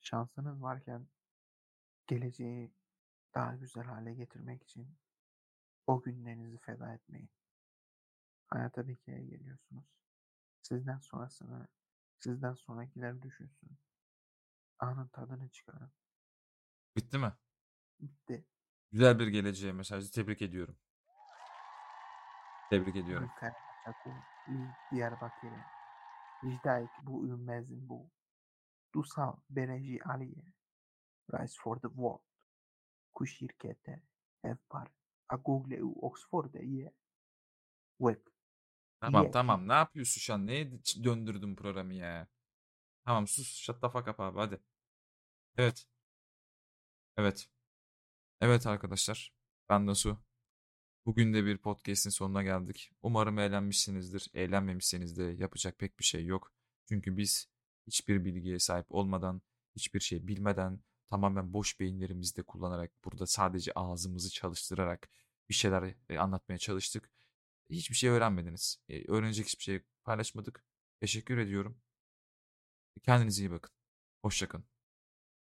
Şansınız 0.00 0.62
varken 0.62 1.06
geleceği 2.06 2.72
daha 3.34 3.54
güzel 3.54 3.84
hale 3.84 4.14
getirmek 4.14 4.62
için 4.62 4.96
o 5.86 6.02
günlerinizi 6.02 6.58
feda 6.58 6.94
etmeyin. 6.94 7.30
Hayata 8.46 8.88
bir 8.88 8.96
kere 8.96 9.24
geliyorsunuz. 9.24 9.98
Sizden 10.62 10.98
sonrasını, 10.98 11.68
sizden 12.20 12.54
sonrakiler 12.54 13.22
düşünsün. 13.22 13.78
Anın 14.78 15.08
tadını 15.08 15.48
çıkarın. 15.50 15.92
Bitti 16.96 17.18
mi? 17.18 17.32
Bitti. 18.00 18.46
Güzel 18.92 19.18
bir 19.18 19.28
geleceğe 19.28 19.72
mesajı 19.72 20.12
tebrik 20.12 20.42
ediyorum. 20.42 20.76
Tebrik 22.70 22.96
ediyorum. 22.96 23.30
Çakıl, 23.84 24.10
İl, 24.48 24.66
Diyarbakır'ı. 24.92 25.64
Vicdaik 26.44 26.90
bu 27.02 27.26
ülmezin 27.26 27.88
bu. 27.88 28.10
Dusal 28.94 29.36
Bereji 29.50 30.04
Aliye. 30.04 30.44
Rise 31.32 31.56
for 31.60 31.76
the 31.76 31.88
World. 31.88 32.22
Ku 33.14 33.26
şirkete 33.26 34.02
Evpar. 34.44 34.88
A 35.28 35.36
Google 35.36 35.82
u 35.82 36.06
Oxford'e 36.06 36.64
ye. 36.64 36.92
Web. 37.98 38.26
Tamam 39.00 39.24
Ye 39.24 39.30
tamam 39.30 39.68
ne 39.68 39.72
yapıyorsun 39.72 40.20
şu 40.20 40.34
an? 40.34 40.46
Neye 40.46 40.64
ç- 40.64 41.04
döndürdün 41.04 41.54
programı 41.56 41.94
ya? 41.94 42.28
Tamam 43.04 43.28
sus 43.28 43.56
shut 43.56 43.82
the 43.82 43.88
fuck 43.90 44.08
up 44.08 44.20
abi 44.20 44.38
hadi. 44.38 44.60
Evet. 45.56 45.86
Evet. 47.16 47.48
Evet 48.40 48.66
arkadaşlar. 48.66 49.32
Ben 49.68 49.86
Nasu. 49.86 50.18
Bugün 51.06 51.34
de 51.34 51.44
bir 51.46 51.58
podcast'in 51.58 52.10
sonuna 52.10 52.42
geldik. 52.42 52.92
Umarım 53.02 53.38
eğlenmişsinizdir. 53.38 54.30
Eğlenmemişseniz 54.34 55.18
de 55.18 55.24
yapacak 55.24 55.78
pek 55.78 55.98
bir 56.00 56.04
şey 56.04 56.26
yok. 56.26 56.52
Çünkü 56.88 57.16
biz 57.16 57.48
hiçbir 57.86 58.24
bilgiye 58.24 58.58
sahip 58.58 58.86
olmadan, 58.90 59.42
hiçbir 59.76 60.00
şey 60.00 60.28
bilmeden, 60.28 60.80
tamamen 61.10 61.52
boş 61.52 61.80
beyinlerimizi 61.80 62.36
de 62.36 62.42
kullanarak, 62.42 62.92
burada 63.04 63.26
sadece 63.26 63.72
ağzımızı 63.74 64.30
çalıştırarak 64.30 65.08
bir 65.48 65.54
şeyler 65.54 65.94
e, 66.10 66.18
anlatmaya 66.18 66.58
çalıştık. 66.58 67.10
Hiçbir 67.70 67.94
şey 67.96 68.10
öğrenmediniz. 68.10 68.78
E, 68.88 69.04
Öğrenecek 69.12 69.46
hiçbir 69.46 69.62
şey 69.64 69.82
paylaşmadık. 70.04 70.64
Teşekkür 71.00 71.38
ediyorum. 71.38 71.80
Kendinize 73.02 73.42
iyi 73.42 73.50
bakın. 73.50 73.70
Hoşçakalın. 74.22 74.64